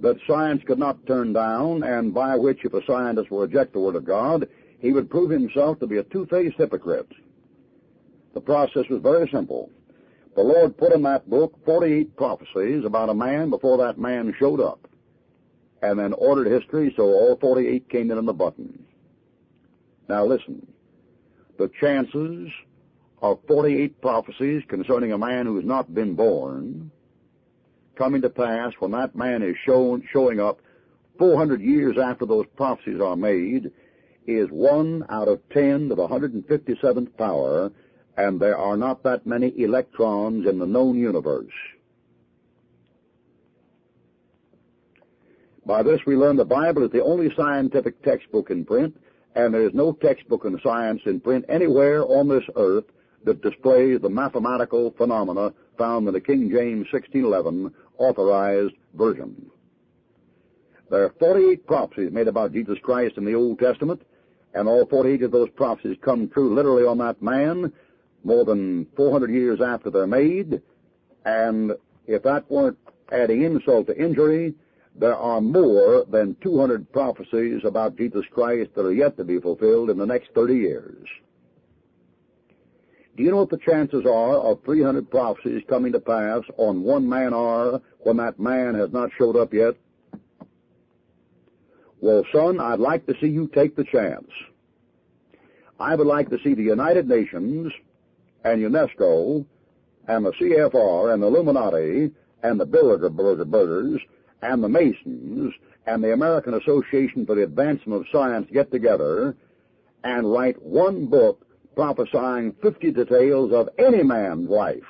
that 0.02 0.20
science 0.28 0.62
could 0.66 0.80
not 0.80 1.06
turn 1.06 1.34
down, 1.34 1.84
and 1.84 2.14
by 2.14 2.36
which, 2.36 2.66
if 2.66 2.74
a 2.74 2.86
scientist 2.86 3.32
will 3.32 3.40
reject 3.40 3.74
the 3.74 3.80
Word 3.80 3.96
of 3.96 4.06
God, 4.06 4.48
he 4.80 4.92
would 4.92 5.10
prove 5.10 5.30
himself 5.30 5.80
to 5.80 5.88
be 5.88 5.98
a 5.98 6.04
two-faced 6.04 6.58
hypocrite. 6.58 7.10
The 8.34 8.42
process 8.42 8.84
was 8.90 9.02
very 9.02 9.30
simple. 9.32 9.70
The 10.36 10.42
Lord 10.42 10.78
put 10.78 10.92
in 10.92 11.04
that 11.04 11.30
book 11.30 11.58
48 11.66 12.18
prophecies 12.18 12.84
about 12.84 13.10
a 13.10 13.14
man 13.14 13.50
before 13.50 13.78
that 13.78 13.98
man 13.98 14.34
showed 14.40 14.60
up, 14.60 14.88
and 15.82 15.98
then 16.00 16.14
ordered 16.14 16.52
history 16.52 16.94
so 16.98 17.04
all 17.04 17.38
48 17.40 17.88
came 17.90 18.12
in 18.12 18.18
on 18.18 18.26
the 18.26 18.34
button. 18.34 18.84
Now 20.10 20.26
listen, 20.26 20.68
the 21.58 21.70
chances 21.80 22.52
of 23.22 23.40
48 23.48 24.02
prophecies 24.02 24.64
concerning 24.68 25.12
a 25.12 25.18
man 25.18 25.46
who 25.46 25.56
has 25.56 25.66
not 25.66 25.94
been 25.94 26.16
born 26.16 26.92
coming 27.96 28.22
to 28.22 28.30
pass 28.30 28.74
when 28.80 28.92
that 28.92 29.16
man 29.16 29.42
is 29.42 29.56
shown, 29.66 30.04
showing 30.12 30.40
up 30.40 30.60
400 31.20 31.62
years 31.62 31.98
after 31.98 32.26
those 32.26 32.46
prophecies 32.56 33.00
are 33.00 33.16
made 33.16 33.72
is 34.26 34.50
1 34.50 35.06
out 35.10 35.28
of 35.28 35.42
10 35.50 35.90
to 35.90 35.96
the 35.96 36.08
157th 36.08 37.16
power, 37.18 37.72
and 38.18 38.40
there 38.40 38.58
are 38.58 38.78
not 38.78 39.04
that 39.04 39.26
many 39.26 39.54
electrons 39.62 40.48
in 40.48 40.60
the 40.60 40.66
known 40.66 40.98
universe. 40.98 41.52
By 45.66 45.84
this 45.84 46.00
we 46.06 46.16
learn 46.16 46.36
the 46.36 46.46
Bible 46.46 46.84
is 46.84 46.92
the 46.92 47.04
only 47.04 47.34
scientific 47.36 48.02
textbook 48.04 48.50
in 48.50 48.66
print, 48.66 49.00
and 49.36 49.54
there 49.54 49.66
is 49.66 49.74
no 49.74 49.94
textbook 49.94 50.46
in 50.46 50.60
science 50.64 51.02
in 51.06 51.20
print 51.20 51.46
anywhere 51.50 52.04
on 52.04 52.28
this 52.28 52.44
earth 52.56 52.86
that 53.26 53.42
displays 53.42 54.02
the 54.02 54.10
mathematical 54.10 54.92
phenomena 54.98 55.54
found 55.78 56.08
in 56.08 56.14
the 56.14 56.22
King 56.22 56.50
James 56.50 56.88
1611 56.92 57.74
authorized 57.98 58.76
version. 58.94 59.50
There 60.90 61.06
are 61.06 61.14
48 61.20 61.66
prophecies 61.66 62.12
made 62.12 62.28
about 62.28 62.54
Jesus 62.54 62.78
Christ 62.84 63.18
in 63.18 63.26
the 63.26 63.34
Old 63.34 63.60
Testament, 63.60 64.02
and 64.54 64.68
all 64.68 64.86
48 64.86 65.24
of 65.24 65.32
those 65.32 65.50
prophecies 65.50 65.98
come 66.02 66.30
true 66.30 66.54
literally 66.54 66.86
on 66.86 67.00
that 67.00 67.22
man 67.22 67.74
more 68.24 68.46
than 68.46 68.86
400 68.96 69.32
years 69.32 69.60
after 69.62 69.90
they're 69.90 70.08
made, 70.08 70.62
and 71.26 71.74
if 72.06 72.24
that 72.24 72.50
weren't 72.50 72.78
adding 73.12 73.44
insult 73.44 73.88
to 73.88 73.98
injury, 73.98 74.54
there 74.96 75.16
are 75.16 75.42
more 75.42 76.06
than 76.10 76.36
200 76.42 76.92
prophecies 76.92 77.62
about 77.66 77.98
Jesus 77.98 78.26
Christ 78.32 78.72
that 78.76 78.86
are 78.86 78.94
yet 78.94 79.18
to 79.18 79.24
be 79.24 79.40
fulfilled 79.40 79.90
in 79.90 79.98
the 79.98 80.06
next 80.06 80.30
30 80.36 80.56
years. 80.56 81.08
Do 83.16 83.24
you 83.24 83.32
know 83.32 83.38
what 83.38 83.50
the 83.50 83.58
chances 83.58 84.06
are 84.06 84.38
of 84.38 84.64
300 84.66 85.10
prophecies 85.10 85.64
coming 85.68 85.92
to 85.94 86.00
pass 86.00 86.42
on 86.58 86.84
one 86.84 87.08
man 87.08 87.34
are 87.34 87.80
when 88.00 88.18
that 88.18 88.40
man 88.40 88.74
has 88.76 88.92
not 88.92 89.12
showed 89.18 89.36
up 89.36 89.54
yet? 89.54 89.76
Well, 92.02 92.24
son, 92.34 92.60
I'd 92.60 92.80
like 92.80 93.06
to 93.08 93.14
see 93.22 93.28
you 93.28 93.48
take 93.48 93.76
the 93.76 93.86
chance. 93.86 94.30
I 95.80 95.96
would 95.96 96.08
like 96.08 96.30
to 96.30 96.38
see 96.44 96.54
the 96.54 96.64
United 96.64 97.08
Nations 97.08 97.72
and 98.44 98.62
UNESCO 98.62 99.46
and 100.08 100.26
the 100.26 100.32
CFR 100.34 101.14
and 101.14 101.24
the 101.24 101.28
Illuminati 101.28 102.12
and 102.42 102.60
the 102.60 102.68
Bilderbergers 102.68 104.00
and 104.44 104.64
the 104.64 104.70
Masons 104.70 105.54
and 105.86 106.04
the 106.04 106.14
American 106.14 106.54
Association 106.54 107.26
for 107.26 107.36
the 107.36 107.44
Advancement 107.44 108.02
of 108.02 108.08
Science 108.12 108.48
get 108.52 108.72
together 108.72 109.36
and 110.04 110.32
write 110.32 110.62
one 110.62 111.08
book 111.08 111.46
prophesying 111.76 112.54
50 112.62 112.92
details 112.92 113.52
of 113.54 113.70
any 113.80 114.04
man's 114.04 114.50
life, 114.50 114.84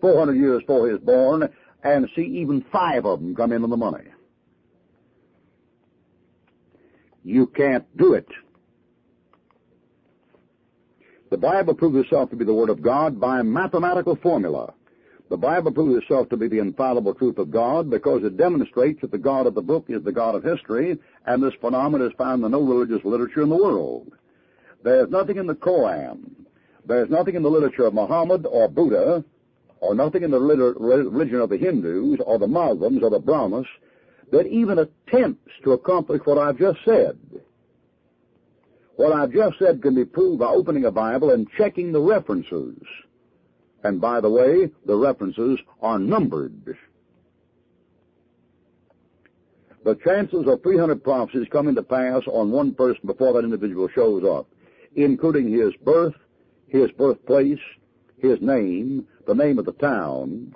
400 0.00 0.34
years 0.34 0.60
before 0.60 0.86
he 0.86 0.92
was 0.92 1.02
born, 1.02 1.48
and 1.82 2.08
see 2.14 2.22
even 2.22 2.64
five 2.70 3.04
of 3.06 3.20
them 3.20 3.34
come 3.34 3.52
into 3.52 3.66
the 3.66 3.76
money. 3.76 4.04
You 7.24 7.46
can't 7.46 7.84
do 7.96 8.14
it. 8.14 8.28
The 11.30 11.36
Bible 11.36 11.74
proves 11.74 12.04
itself 12.04 12.30
to 12.30 12.36
be 12.36 12.44
the 12.44 12.54
Word 12.54 12.70
of 12.70 12.82
God 12.82 13.20
by 13.20 13.42
mathematical 13.42 14.16
formula. 14.16 14.74
The 15.30 15.36
Bible 15.36 15.70
proves 15.70 16.02
itself 16.02 16.28
to 16.30 16.36
be 16.36 16.48
the 16.48 16.58
infallible 16.58 17.14
truth 17.14 17.38
of 17.38 17.52
God 17.52 17.88
because 17.88 18.24
it 18.24 18.36
demonstrates 18.36 19.00
that 19.00 19.12
the 19.12 19.18
God 19.18 19.46
of 19.46 19.54
the 19.54 19.62
book 19.62 19.84
is 19.88 20.02
the 20.02 20.10
God 20.10 20.34
of 20.34 20.42
history, 20.42 20.98
and 21.24 21.40
this 21.40 21.54
phenomenon 21.60 22.08
is 22.08 22.12
found 22.18 22.44
in 22.44 22.50
no 22.50 22.60
religious 22.60 23.04
literature 23.04 23.42
in 23.42 23.48
the 23.48 23.56
world. 23.56 24.12
There's 24.82 25.08
nothing 25.08 25.36
in 25.36 25.46
the 25.46 25.54
Koran, 25.54 26.46
there's 26.84 27.10
nothing 27.10 27.36
in 27.36 27.44
the 27.44 27.50
literature 27.50 27.86
of 27.86 27.94
Muhammad 27.94 28.44
or 28.44 28.68
Buddha, 28.68 29.24
or 29.78 29.94
nothing 29.94 30.24
in 30.24 30.32
the 30.32 30.40
religion 30.40 31.40
of 31.40 31.48
the 31.48 31.58
Hindus 31.58 32.18
or 32.26 32.40
the 32.40 32.48
Muslims 32.48 33.00
or 33.02 33.10
the 33.10 33.20
Brahmins 33.20 33.68
that 34.32 34.46
even 34.48 34.80
attempts 34.80 35.52
to 35.62 35.72
accomplish 35.72 36.22
what 36.24 36.38
I've 36.38 36.58
just 36.58 36.80
said. 36.84 37.16
What 38.96 39.12
I've 39.12 39.32
just 39.32 39.60
said 39.60 39.80
can 39.80 39.94
be 39.94 40.04
proved 40.04 40.40
by 40.40 40.46
opening 40.46 40.86
a 40.86 40.90
Bible 40.90 41.30
and 41.30 41.48
checking 41.56 41.92
the 41.92 42.00
references. 42.00 42.76
And 43.82 44.00
by 44.00 44.20
the 44.20 44.30
way, 44.30 44.70
the 44.86 44.96
references 44.96 45.58
are 45.80 45.98
numbered. 45.98 46.76
The 49.84 49.94
chances 50.04 50.46
of 50.46 50.62
300 50.62 51.02
prophecies 51.02 51.48
coming 51.50 51.74
to 51.74 51.82
pass 51.82 52.22
on 52.26 52.50
one 52.50 52.74
person 52.74 53.00
before 53.06 53.32
that 53.32 53.44
individual 53.44 53.88
shows 53.88 54.24
up 54.24 54.46
including 54.94 55.52
his 55.52 55.74
birth, 55.84 56.14
his 56.68 56.90
birthplace, 56.92 57.58
his 58.18 58.40
name, 58.40 59.06
the 59.26 59.34
name 59.34 59.58
of 59.58 59.64
the 59.64 59.72
town, 59.72 60.54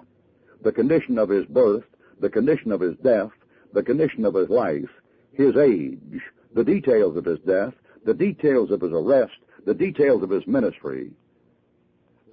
the 0.63 0.73
condition 0.73 1.19
of 1.19 1.29
his 1.29 1.45
birth, 1.47 1.85
the 2.21 2.31
condition 2.31 2.73
of 2.73 2.81
his 2.81 2.97
death, 3.03 3.31
the 3.73 3.83
condition 3.83 4.25
of 4.25 4.35
his 4.35 4.49
life, 4.49 4.89
his 5.33 5.57
age, 5.57 6.21
the 6.55 6.65
details 6.65 7.17
of 7.17 7.25
his 7.25 7.39
death, 7.41 7.75
the 8.05 8.15
details 8.15 8.71
of 8.71 8.81
his 8.81 8.93
arrest, 8.93 9.35
the 9.67 9.75
details 9.75 10.23
of 10.23 10.31
his 10.31 10.47
ministry. 10.47 11.11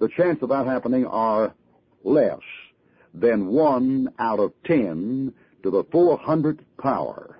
The 0.02 0.08
chance 0.08 0.42
of 0.42 0.48
that 0.48 0.66
happening 0.66 1.06
are 1.06 1.54
less 2.02 2.40
than 3.14 3.46
one 3.46 4.08
out 4.18 4.40
of 4.40 4.52
ten 4.64 5.32
to 5.62 5.70
the 5.70 5.84
400th 5.84 6.58
power. 6.76 7.38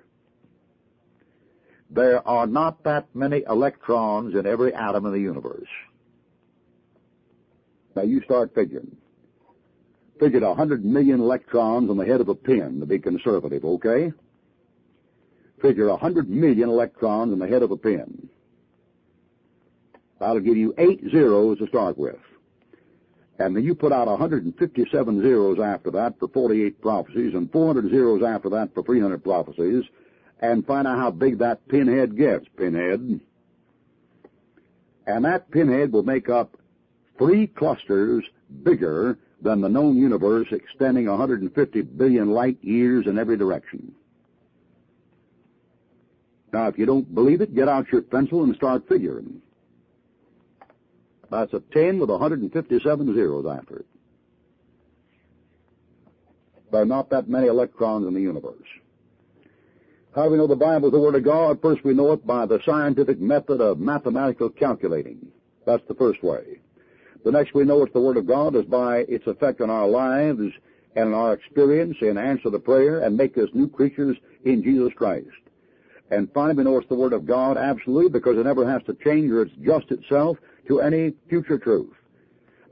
There 1.90 2.24
are 2.24 2.46
not 2.46 2.84
that 2.84 3.08
many 3.16 3.42
electrons 3.48 4.36
in 4.36 4.46
every 4.46 4.72
atom 4.72 5.06
in 5.06 5.12
the 5.12 5.18
universe. 5.18 5.66
Now 7.96 8.02
you 8.02 8.22
start 8.22 8.54
figuring. 8.54 8.96
A 10.20 10.54
hundred 10.54 10.84
million 10.84 11.18
electrons 11.18 11.90
on 11.90 11.96
the 11.96 12.06
head 12.06 12.20
of 12.20 12.28
a 12.28 12.34
pin 12.36 12.78
to 12.78 12.86
be 12.86 13.00
conservative, 13.00 13.64
okay? 13.64 14.12
Figure 15.60 15.88
a 15.88 15.96
hundred 15.96 16.30
million 16.30 16.68
electrons 16.68 17.32
on 17.32 17.40
the 17.40 17.48
head 17.48 17.64
of 17.64 17.72
a 17.72 17.76
pin. 17.76 18.28
That'll 20.20 20.38
give 20.38 20.56
you 20.56 20.76
eight 20.78 21.00
zeros 21.10 21.58
to 21.58 21.66
start 21.66 21.98
with. 21.98 22.20
And 23.42 23.64
you 23.64 23.74
put 23.74 23.92
out 23.92 24.06
157 24.06 25.20
zeros 25.20 25.58
after 25.58 25.90
that 25.90 26.16
for 26.20 26.28
48 26.28 26.80
prophecies 26.80 27.34
and 27.34 27.50
400 27.50 27.90
zeros 27.90 28.22
after 28.22 28.48
that 28.50 28.72
for 28.72 28.84
300 28.84 29.24
prophecies 29.24 29.84
and 30.38 30.64
find 30.64 30.86
out 30.86 30.98
how 30.98 31.10
big 31.10 31.38
that 31.38 31.66
pinhead 31.66 32.16
gets, 32.16 32.46
pinhead. 32.56 33.20
And 35.08 35.24
that 35.24 35.50
pinhead 35.50 35.92
will 35.92 36.04
make 36.04 36.28
up 36.28 36.56
three 37.18 37.48
clusters 37.48 38.24
bigger 38.62 39.18
than 39.40 39.60
the 39.60 39.68
known 39.68 39.96
universe 39.96 40.46
extending 40.52 41.08
150 41.08 41.82
billion 41.82 42.30
light 42.30 42.58
years 42.62 43.08
in 43.08 43.18
every 43.18 43.36
direction. 43.36 43.92
Now, 46.52 46.68
if 46.68 46.78
you 46.78 46.86
don't 46.86 47.12
believe 47.12 47.40
it, 47.40 47.56
get 47.56 47.68
out 47.68 47.90
your 47.90 48.02
pencil 48.02 48.44
and 48.44 48.54
start 48.54 48.88
figuring. 48.88 49.42
That's 51.32 51.54
a 51.54 51.62
10 51.72 51.98
with 51.98 52.10
157 52.10 53.14
zeros 53.14 53.46
after 53.46 53.78
it. 53.78 53.86
There 56.70 56.82
are 56.82 56.86
not 56.86 57.08
that 57.08 57.26
many 57.26 57.46
electrons 57.46 58.06
in 58.06 58.12
the 58.12 58.20
universe. 58.20 58.68
How 60.14 60.24
do 60.24 60.32
we 60.32 60.36
know 60.36 60.46
the 60.46 60.56
Bible 60.56 60.88
is 60.88 60.92
the 60.92 61.00
Word 61.00 61.14
of 61.14 61.24
God? 61.24 61.62
First, 61.62 61.84
we 61.84 61.94
know 61.94 62.12
it 62.12 62.26
by 62.26 62.44
the 62.44 62.60
scientific 62.66 63.18
method 63.18 63.62
of 63.62 63.80
mathematical 63.80 64.50
calculating. 64.50 65.28
That's 65.64 65.82
the 65.88 65.94
first 65.94 66.22
way. 66.22 66.60
The 67.24 67.32
next 67.32 67.54
we 67.54 67.64
know 67.64 67.82
it's 67.82 67.94
the 67.94 68.00
Word 68.00 68.18
of 68.18 68.26
God 68.26 68.54
is 68.54 68.66
by 68.66 68.98
its 69.08 69.26
effect 69.26 69.62
on 69.62 69.70
our 69.70 69.88
lives 69.88 70.52
and 70.96 71.14
our 71.14 71.32
experience 71.32 71.96
in 72.02 72.18
answer 72.18 72.50
to 72.50 72.58
prayer 72.58 73.00
and 73.00 73.16
make 73.16 73.38
us 73.38 73.48
new 73.54 73.70
creatures 73.70 74.18
in 74.44 74.62
Jesus 74.62 74.92
Christ. 74.94 75.28
And 76.12 76.28
know 76.34 76.76
it's 76.76 76.88
the 76.90 76.94
Word 76.94 77.14
of 77.14 77.24
God 77.24 77.56
absolutely 77.56 78.10
because 78.10 78.36
it 78.36 78.44
never 78.44 78.70
has 78.70 78.82
to 78.84 78.92
change 79.02 79.30
or 79.30 79.42
adjust 79.42 79.90
itself 79.90 80.36
to 80.68 80.82
any 80.82 81.14
future 81.30 81.58
truth. 81.58 81.94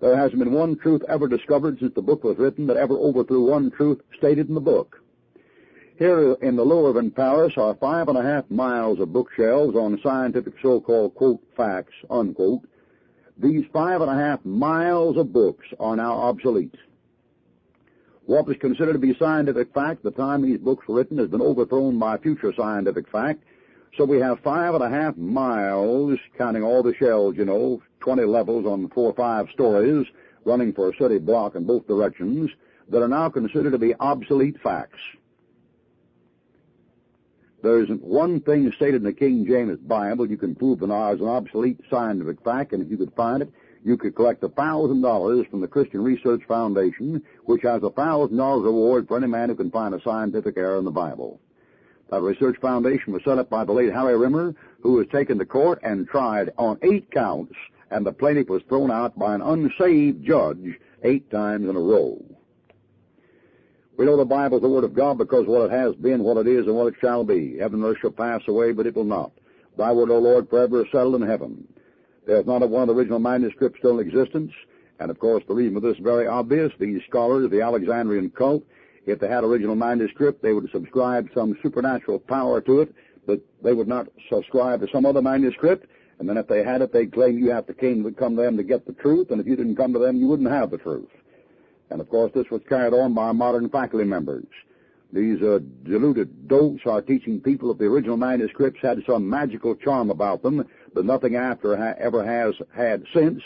There 0.03 0.15
hasn't 0.15 0.39
been 0.39 0.53
one 0.53 0.77
truth 0.77 1.01
ever 1.09 1.27
discovered 1.27 1.79
since 1.79 1.95
the 1.95 2.03
book 2.03 2.23
was 2.23 2.37
written 2.37 2.67
that 2.67 2.77
ever 2.77 2.99
overthrew 2.99 3.49
one 3.49 3.71
truth 3.71 4.03
stated 4.19 4.49
in 4.49 4.55
the 4.55 4.61
book. 4.61 5.03
Here 5.99 6.35
in 6.43 6.57
the 6.57 6.65
Lower 6.65 6.93
Palace 7.11 7.55
are 7.57 7.75
five 7.77 8.09
and 8.09 8.19
a 8.19 8.23
half 8.23 8.51
miles 8.51 9.01
of 9.01 9.13
bookshelves 9.13 9.75
on 9.75 9.99
scientific 10.03 10.55
so-called 10.61 11.15
quote 11.15 11.41
facts 11.57 11.95
unquote. 12.11 12.69
These 13.39 13.65
five 13.73 14.03
and 14.03 14.11
a 14.11 14.23
half 14.23 14.45
miles 14.45 15.17
of 15.17 15.33
books 15.33 15.67
are 15.79 15.97
now 15.97 16.13
obsolete. 16.13 16.75
What 18.31 18.47
was 18.47 18.59
considered 18.59 18.93
to 18.93 19.01
be 19.01 19.13
scientific 19.19 19.75
fact 19.75 20.05
the 20.05 20.13
time 20.13 20.43
these 20.43 20.61
books 20.61 20.87
were 20.87 20.95
written 20.95 21.19
has 21.19 21.27
been 21.27 21.43
overthrown 21.43 21.99
by 21.99 22.17
future 22.17 22.53
scientific 22.57 23.11
fact. 23.11 23.43
So 23.99 24.05
we 24.05 24.21
have 24.21 24.39
five 24.39 24.73
and 24.73 24.85
a 24.85 24.89
half 24.89 25.17
miles, 25.17 26.17
counting 26.39 26.63
all 26.63 26.85
the 26.85 26.95
shells, 26.95 27.35
you 27.37 27.45
know, 27.45 27.83
20 27.99 28.23
levels 28.23 28.67
on 28.67 28.89
four 28.91 29.11
or 29.11 29.15
five 29.15 29.49
stories, 29.53 30.07
running 30.45 30.73
for 30.73 30.91
a 30.91 30.97
city 30.97 31.19
block 31.19 31.57
in 31.57 31.67
both 31.67 31.89
directions, 31.89 32.53
that 32.89 33.03
are 33.03 33.09
now 33.09 33.31
considered 33.31 33.73
to 33.73 33.79
be 33.79 33.97
obsolete 33.99 34.61
facts. 34.63 35.01
There 37.65 37.83
isn't 37.83 38.01
one 38.01 38.43
thing 38.43 38.73
stated 38.77 39.03
in 39.03 39.03
the 39.03 39.13
King 39.13 39.45
James 39.45 39.81
Bible 39.81 40.31
you 40.31 40.37
can 40.37 40.55
prove 40.55 40.83
now 40.83 41.13
as 41.13 41.19
an 41.19 41.27
obsolete 41.27 41.81
scientific 41.91 42.45
fact, 42.45 42.75
and 42.75 42.81
if 42.81 42.93
you 42.93 42.97
could 42.97 43.13
find 43.15 43.43
it, 43.43 43.53
you 43.85 43.97
could 43.97 44.15
collect 44.15 44.43
a 44.45 44.49
thousand 44.49 45.03
dollars 45.03 45.47
from 45.51 45.61
the 45.61 45.69
Christian 45.69 46.03
Research 46.03 46.43
Foundation, 46.47 47.23
which 47.45 47.63
has 47.63 47.83
a 47.83 47.91
thousand 47.91 48.37
dollars 48.37 48.65
reward 48.65 49.09
for 49.09 49.17
any 49.17 49.27
man 49.27 49.49
who 49.49 49.55
can 49.55 49.71
find 49.71 49.95
a 49.95 50.03
scientific 50.03 50.57
error 50.57 50.79
in 50.79 50.85
the 50.85 50.91
Bible. 50.91 51.41
That 52.11 52.23
research 52.23 52.57
foundation 52.61 53.13
was 53.13 53.23
set 53.25 53.39
up 53.39 53.49
by 53.49 53.65
the 53.65 53.73
late 53.73 53.93
Harry 53.93 54.17
Rimmer, 54.19 54.55
who 54.83 54.95
was 54.95 55.07
taken 55.13 55.39
to 55.39 55.47
court 55.47 55.79
and 55.83 56.09
tried 56.09 56.51
on 56.59 56.79
eight 56.83 57.11
counts, 57.13 57.55
and 57.91 58.05
the 58.05 58.13
plaintiff 58.13 58.49
was 58.49 58.63
thrown 58.69 58.91
out 58.91 59.17
by 59.19 59.35
an 59.35 59.43
unsaved 59.43 60.27
judge 60.27 60.79
eight 61.05 61.31
times 61.31 61.69
in 61.69 61.77
a 61.77 61.81
row. 61.81 62.21
We 63.97 64.07
know 64.07 64.17
the 64.17 64.25
Bible 64.25 64.57
is 64.57 64.63
the 64.63 64.69
Word 64.69 64.85
of 64.85 64.95
God 64.95 65.19
because 65.19 65.47
what 65.47 65.71
it 65.71 65.71
has 65.71 65.95
been, 65.95 66.25
what 66.25 66.39
it 66.39 66.49
is, 66.49 66.67
and 66.67 66.75
what 66.75 66.89
it 66.89 66.95
shall 67.01 67.23
be. 67.23 67.59
Heaven 67.59 67.83
and 67.83 67.91
earth 67.91 67.99
shall 68.01 68.11
pass 68.11 68.41
away, 68.49 68.73
but 68.73 68.87
it 68.87 68.97
will 68.97 69.05
not. 69.05 69.31
Thy 69.77 69.93
word, 69.93 70.11
O 70.11 70.19
Lord, 70.19 70.49
forever 70.49 70.83
is 70.83 70.91
settled 70.91 71.15
in 71.17 71.29
heaven. 71.29 71.67
There's 72.27 72.47
not 72.47 72.69
one 72.69 72.83
of 72.83 72.89
the 72.89 72.95
original 72.95 73.19
manuscripts 73.19 73.79
still 73.79 73.99
in 73.99 74.07
existence, 74.07 74.53
and 74.99 75.11
of 75.11 75.19
course 75.19 75.43
the 75.49 75.55
reason 75.55 75.75
for 75.75 75.81
this 75.81 75.97
is 75.97 76.03
very 76.05 76.27
obvious. 76.27 76.73
These 76.79 77.03
scholars, 77.09 77.45
of 77.45 77.51
the 77.51 77.63
Alexandrian 77.63 78.31
cult, 78.31 78.63
if 79.07 79.19
they 79.19 79.29
had 79.29 79.45
original 79.45 79.75
manuscript, 79.75 80.43
they 80.43 80.53
would 80.53 80.71
subscribe 80.71 81.29
some 81.35 81.57
supernatural 81.63 82.19
power 82.19 82.61
to 82.61 82.83
it, 82.83 82.95
but 83.27 83.41
they 83.63 83.73
would 83.73 83.89
not 83.89 84.09
subscribe 84.31 84.81
to 84.81 84.89
some 84.93 85.07
other 85.07 85.23
manuscript. 85.23 85.87
And 86.19 86.29
then 86.29 86.37
if 86.37 86.47
they 86.49 86.63
had 86.63 86.83
it, 86.83 86.93
they'd 86.93 87.13
claim 87.13 87.39
you 87.39 87.51
have 87.51 87.67
to 87.67 87.73
come 87.73 88.37
to 88.37 88.43
them 88.43 88.59
to 88.59 88.63
get 88.63 88.87
the 88.87 88.93
truth, 88.93 89.31
and 89.31 89.41
if 89.41 89.47
you 89.47 89.57
didn't 89.57 89.77
come 89.77 89.95
to 89.95 89.99
them, 89.99 90.17
you 90.17 90.27
wouldn't 90.27 90.51
have 90.51 90.71
the 90.71 90.77
truth. 90.77 91.09
And 91.89 92.01
of 92.01 92.11
course, 92.11 92.31
this 92.35 92.51
was 92.51 92.61
carried 92.69 92.93
on 92.93 93.15
by 93.15 93.33
modern 93.33 93.71
faculty 93.71 94.05
members. 94.05 94.47
These 95.13 95.43
uh, 95.43 95.59
deluded 95.83 96.47
dolts 96.47 96.83
are 96.87 97.03
teaching 97.03 97.41
people 97.41 97.69
that 97.69 97.79
the 97.79 97.87
original 97.87 98.17
manuscripts 98.17 98.81
had 98.81 99.03
some 99.09 99.29
magical 99.29 99.75
charm 99.75 100.11
about 100.11 100.43
them 100.43 100.65
that 100.95 101.05
nothing 101.05 101.37
after 101.37 101.77
ever 101.77 102.25
has 102.25 102.55
had 102.75 103.05
since, 103.15 103.43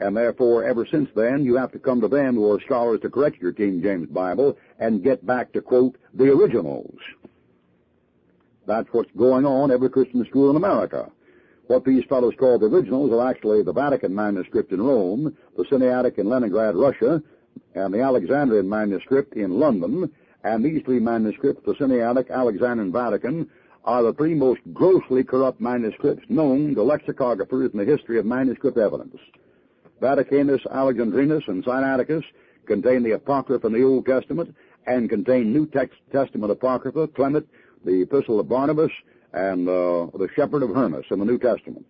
and 0.00 0.16
therefore 0.16 0.64
ever 0.64 0.86
since 0.86 1.08
then 1.14 1.44
you 1.44 1.56
have 1.56 1.72
to 1.72 1.78
come 1.78 2.00
to 2.00 2.08
them 2.08 2.34
who 2.34 2.50
are 2.50 2.60
scholars 2.60 3.00
to 3.00 3.10
correct 3.10 3.40
your 3.40 3.52
King 3.52 3.82
James 3.82 4.08
Bible 4.08 4.56
and 4.78 5.02
get 5.02 5.24
back 5.26 5.52
to 5.52 5.60
quote 5.60 5.96
the 6.14 6.24
originals. 6.24 6.98
That's 8.66 8.88
what's 8.92 9.10
going 9.16 9.46
on 9.46 9.70
every 9.70 9.88
Christian 9.88 10.24
school 10.26 10.50
in 10.50 10.56
America. 10.56 11.10
What 11.68 11.84
these 11.84 12.04
fellows 12.08 12.34
call 12.38 12.58
the 12.58 12.66
originals 12.66 13.12
are 13.12 13.28
actually 13.28 13.62
the 13.62 13.72
Vatican 13.72 14.14
manuscript 14.14 14.72
in 14.72 14.80
Rome, 14.82 15.36
the 15.56 15.64
Sinaitic 15.64 16.18
in 16.18 16.28
Leningrad, 16.28 16.76
Russia, 16.76 17.22
and 17.74 17.92
the 17.92 18.02
Alexandrian 18.02 18.68
manuscript 18.68 19.34
in 19.34 19.58
London, 19.58 20.10
and 20.44 20.64
these 20.64 20.82
three 20.84 21.00
manuscripts, 21.00 21.64
the 21.64 21.74
Sinaitic, 21.74 22.30
Alexandrian, 22.30 22.92
Vatican, 22.92 23.48
are 23.86 24.02
the 24.02 24.12
three 24.14 24.34
most 24.34 24.60
grossly 24.72 25.22
corrupt 25.22 25.60
manuscripts 25.60 26.24
known 26.28 26.74
to 26.74 26.80
lexicographers 26.80 27.72
in 27.72 27.78
the 27.78 27.84
history 27.84 28.18
of 28.18 28.26
manuscript 28.26 28.76
evidence. 28.76 29.16
Vaticanus, 30.02 30.60
Alexandrinus, 30.70 31.44
and 31.46 31.64
Sinaiticus 31.64 32.24
contain 32.66 33.02
the 33.02 33.12
Apocrypha 33.12 33.66
in 33.68 33.72
the 33.72 33.84
Old 33.84 34.04
Testament 34.04 34.54
and 34.86 35.08
contain 35.08 35.52
New 35.52 35.66
Testament 36.12 36.50
Apocrypha, 36.50 37.08
Clement, 37.08 37.46
the 37.84 38.02
Epistle 38.02 38.40
of 38.40 38.48
Barnabas, 38.48 38.90
and 39.32 39.68
uh, 39.68 40.06
the 40.18 40.28
Shepherd 40.34 40.62
of 40.62 40.70
Hermas 40.70 41.04
in 41.10 41.18
the 41.18 41.24
New 41.24 41.38
Testament. 41.38 41.86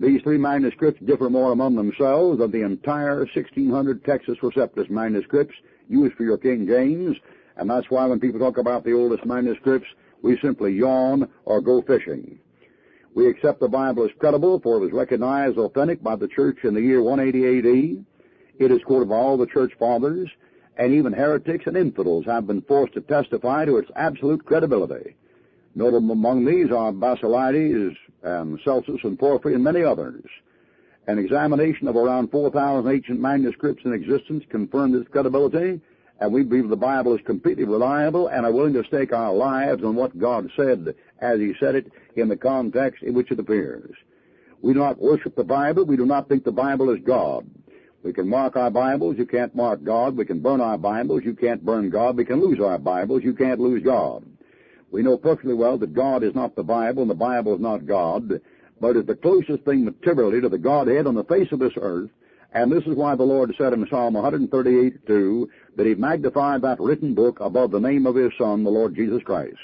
These 0.00 0.22
three 0.22 0.38
manuscripts 0.38 1.00
differ 1.04 1.30
more 1.30 1.52
among 1.52 1.76
themselves 1.76 2.38
than 2.38 2.50
the 2.50 2.62
entire 2.62 3.18
1600 3.18 4.02
Textus 4.04 4.38
Receptus 4.40 4.90
manuscripts 4.90 5.54
used 5.88 6.16
for 6.16 6.24
your 6.24 6.38
King 6.38 6.66
James, 6.66 7.16
and 7.56 7.68
that's 7.68 7.90
why 7.90 8.06
when 8.06 8.18
people 8.18 8.40
talk 8.40 8.58
about 8.58 8.84
the 8.84 8.94
oldest 8.94 9.24
manuscripts, 9.24 9.88
we 10.22 10.38
simply 10.38 10.72
yawn 10.72 11.28
or 11.44 11.60
go 11.60 11.82
fishing. 11.82 12.38
We 13.14 13.28
accept 13.28 13.60
the 13.60 13.68
Bible 13.68 14.04
as 14.04 14.10
credible, 14.18 14.58
for 14.60 14.76
it 14.76 14.80
was 14.80 14.92
recognized 14.92 15.58
authentic 15.58 16.02
by 16.02 16.16
the 16.16 16.28
Church 16.28 16.58
in 16.64 16.74
the 16.74 16.80
year 16.80 17.02
180 17.02 17.58
AD. 17.58 18.04
It 18.58 18.70
is 18.70 18.82
quoted 18.84 19.10
by 19.10 19.16
all 19.16 19.36
the 19.36 19.46
Church 19.46 19.72
Fathers, 19.78 20.30
and 20.78 20.94
even 20.94 21.12
heretics 21.12 21.66
and 21.66 21.76
infidels 21.76 22.24
have 22.24 22.46
been 22.46 22.62
forced 22.62 22.94
to 22.94 23.02
testify 23.02 23.66
to 23.66 23.76
its 23.76 23.90
absolute 23.96 24.44
credibility. 24.46 25.16
Notable 25.74 26.12
among 26.12 26.44
these 26.44 26.70
are 26.70 26.92
Basilides 26.92 27.96
and 28.22 28.58
Celsus 28.64 29.00
and 29.04 29.18
Porphyry 29.18 29.54
and 29.54 29.64
many 29.64 29.82
others. 29.82 30.24
An 31.06 31.18
examination 31.18 31.88
of 31.88 31.96
around 31.96 32.30
4,000 32.30 32.90
ancient 32.90 33.20
manuscripts 33.20 33.84
in 33.84 33.92
existence 33.92 34.44
confirmed 34.48 34.94
its 34.94 35.08
credibility, 35.08 35.80
and 36.22 36.32
we 36.32 36.44
believe 36.44 36.68
the 36.68 36.76
Bible 36.76 37.16
is 37.16 37.20
completely 37.26 37.64
reliable 37.64 38.28
and 38.28 38.46
are 38.46 38.52
willing 38.52 38.74
to 38.74 38.84
stake 38.84 39.12
our 39.12 39.32
lives 39.32 39.82
on 39.82 39.96
what 39.96 40.16
God 40.16 40.48
said 40.54 40.94
as 41.20 41.40
He 41.40 41.52
said 41.58 41.74
it 41.74 41.90
in 42.14 42.28
the 42.28 42.36
context 42.36 43.02
in 43.02 43.12
which 43.12 43.32
it 43.32 43.40
appears. 43.40 43.92
We 44.60 44.72
do 44.72 44.78
not 44.78 45.00
worship 45.00 45.34
the 45.34 45.42
Bible. 45.42 45.84
We 45.84 45.96
do 45.96 46.06
not 46.06 46.28
think 46.28 46.44
the 46.44 46.52
Bible 46.52 46.90
is 46.90 47.00
God. 47.04 47.50
We 48.04 48.12
can 48.12 48.28
mark 48.28 48.54
our 48.54 48.70
Bibles. 48.70 49.18
You 49.18 49.26
can't 49.26 49.52
mark 49.56 49.82
God. 49.82 50.16
We 50.16 50.24
can 50.24 50.38
burn 50.38 50.60
our 50.60 50.78
Bibles. 50.78 51.22
You 51.24 51.34
can't 51.34 51.64
burn 51.64 51.90
God. 51.90 52.16
We 52.16 52.24
can 52.24 52.40
lose 52.40 52.60
our 52.60 52.78
Bibles. 52.78 53.24
You 53.24 53.34
can't 53.34 53.58
lose 53.58 53.82
God. 53.82 54.24
We 54.92 55.02
know 55.02 55.18
perfectly 55.18 55.54
well 55.54 55.76
that 55.78 55.92
God 55.92 56.22
is 56.22 56.36
not 56.36 56.54
the 56.54 56.62
Bible 56.62 57.02
and 57.02 57.10
the 57.10 57.16
Bible 57.16 57.56
is 57.56 57.60
not 57.60 57.84
God, 57.84 58.40
but 58.80 58.96
is 58.96 59.06
the 59.06 59.16
closest 59.16 59.64
thing 59.64 59.84
materially 59.84 60.40
to 60.40 60.48
the 60.48 60.56
Godhead 60.56 61.08
on 61.08 61.16
the 61.16 61.24
face 61.24 61.50
of 61.50 61.58
this 61.58 61.72
earth. 61.76 62.10
And 62.54 62.70
this 62.70 62.84
is 62.84 62.94
why 62.94 63.14
the 63.14 63.22
Lord 63.22 63.54
said 63.56 63.72
in 63.72 63.86
Psalm 63.88 64.14
138, 64.14 65.06
2, 65.06 65.50
that 65.76 65.86
He 65.86 65.94
magnified 65.94 66.62
that 66.62 66.80
written 66.80 67.14
book 67.14 67.40
above 67.40 67.70
the 67.70 67.80
name 67.80 68.06
of 68.06 68.14
His 68.14 68.32
Son, 68.36 68.62
the 68.62 68.70
Lord 68.70 68.94
Jesus 68.94 69.22
Christ. 69.22 69.56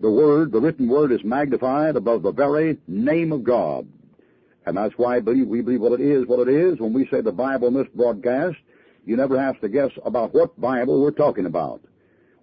The 0.00 0.10
Word, 0.10 0.50
the 0.50 0.60
written 0.60 0.88
Word, 0.88 1.12
is 1.12 1.22
magnified 1.24 1.96
above 1.96 2.22
the 2.22 2.32
very 2.32 2.78
name 2.88 3.32
of 3.32 3.44
God. 3.44 3.86
And 4.64 4.76
that's 4.76 4.94
why 4.96 5.16
I 5.16 5.20
believe 5.20 5.46
we 5.46 5.60
believe 5.60 5.82
what 5.82 6.00
it 6.00 6.00
is, 6.00 6.26
what 6.26 6.48
it 6.48 6.54
is. 6.54 6.80
When 6.80 6.94
we 6.94 7.06
say 7.08 7.20
the 7.20 7.32
Bible 7.32 7.68
in 7.68 7.74
this 7.74 7.88
broadcast, 7.94 8.56
you 9.04 9.16
never 9.16 9.38
have 9.38 9.60
to 9.60 9.68
guess 9.68 9.90
about 10.04 10.32
what 10.32 10.58
Bible 10.58 11.02
we're 11.02 11.10
talking 11.10 11.44
about. 11.44 11.82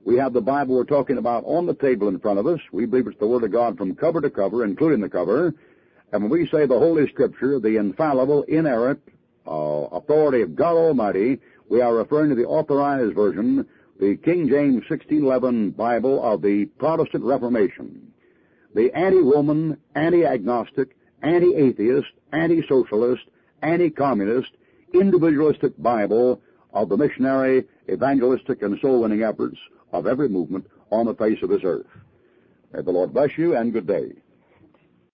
We 0.06 0.18
have 0.18 0.34
the 0.34 0.42
Bible 0.42 0.76
we're 0.76 0.84
talking 0.84 1.18
about 1.18 1.44
on 1.46 1.66
the 1.66 1.74
table 1.74 2.08
in 2.10 2.20
front 2.20 2.38
of 2.38 2.46
us. 2.46 2.60
We 2.72 2.86
believe 2.86 3.08
it's 3.08 3.20
the 3.20 3.28
Word 3.28 3.44
of 3.44 3.52
God 3.52 3.78
from 3.78 3.96
cover 3.96 4.22
to 4.22 4.30
cover, 4.30 4.64
including 4.64 5.02
the 5.02 5.10
cover. 5.10 5.54
And 6.12 6.22
when 6.22 6.32
we 6.32 6.48
say 6.48 6.66
the 6.68 6.78
Holy 6.78 7.08
Scripture, 7.10 7.60
the 7.60 7.78
infallible, 7.78 8.44
inerrant 8.44 9.02
authority 9.48 10.42
of 10.42 10.56
God 10.56 10.76
Almighty, 10.76 11.40
we 11.70 11.82
are 11.82 11.96
referring 11.96 12.30
to 12.30 12.36
the 12.36 12.46
authorized 12.46 13.16
version, 13.16 13.66
the 14.00 14.16
King 14.18 14.48
James 14.48 14.84
1611 14.90 15.72
Bible 15.72 16.24
of 16.24 16.42
the 16.42 16.66
Protestant 16.78 17.24
Reformation. 17.24 18.12
The 18.76 18.94
anti-woman, 18.96 19.78
anti-agnostic, 19.96 20.96
anti-atheist, 21.22 22.08
anti-socialist, 22.32 23.24
anti-communist, 23.62 24.52
individualistic 24.94 25.82
Bible 25.82 26.42
of 26.74 26.90
the 26.90 26.98
missionary, 26.98 27.66
evangelistic, 27.90 28.62
and 28.62 28.80
soul-winning 28.80 29.24
efforts 29.24 29.58
of 29.92 30.06
every 30.06 30.30
movement 30.30 30.68
on 30.92 31.06
the 31.06 31.16
face 31.16 31.42
of 31.42 31.50
this 31.50 31.64
earth. 31.64 31.88
May 32.74 32.82
the 32.82 32.92
Lord 32.92 33.14
bless 33.14 33.38
you 33.38 33.56
and 33.56 33.74
good 33.74 33.88
day. 33.88 34.14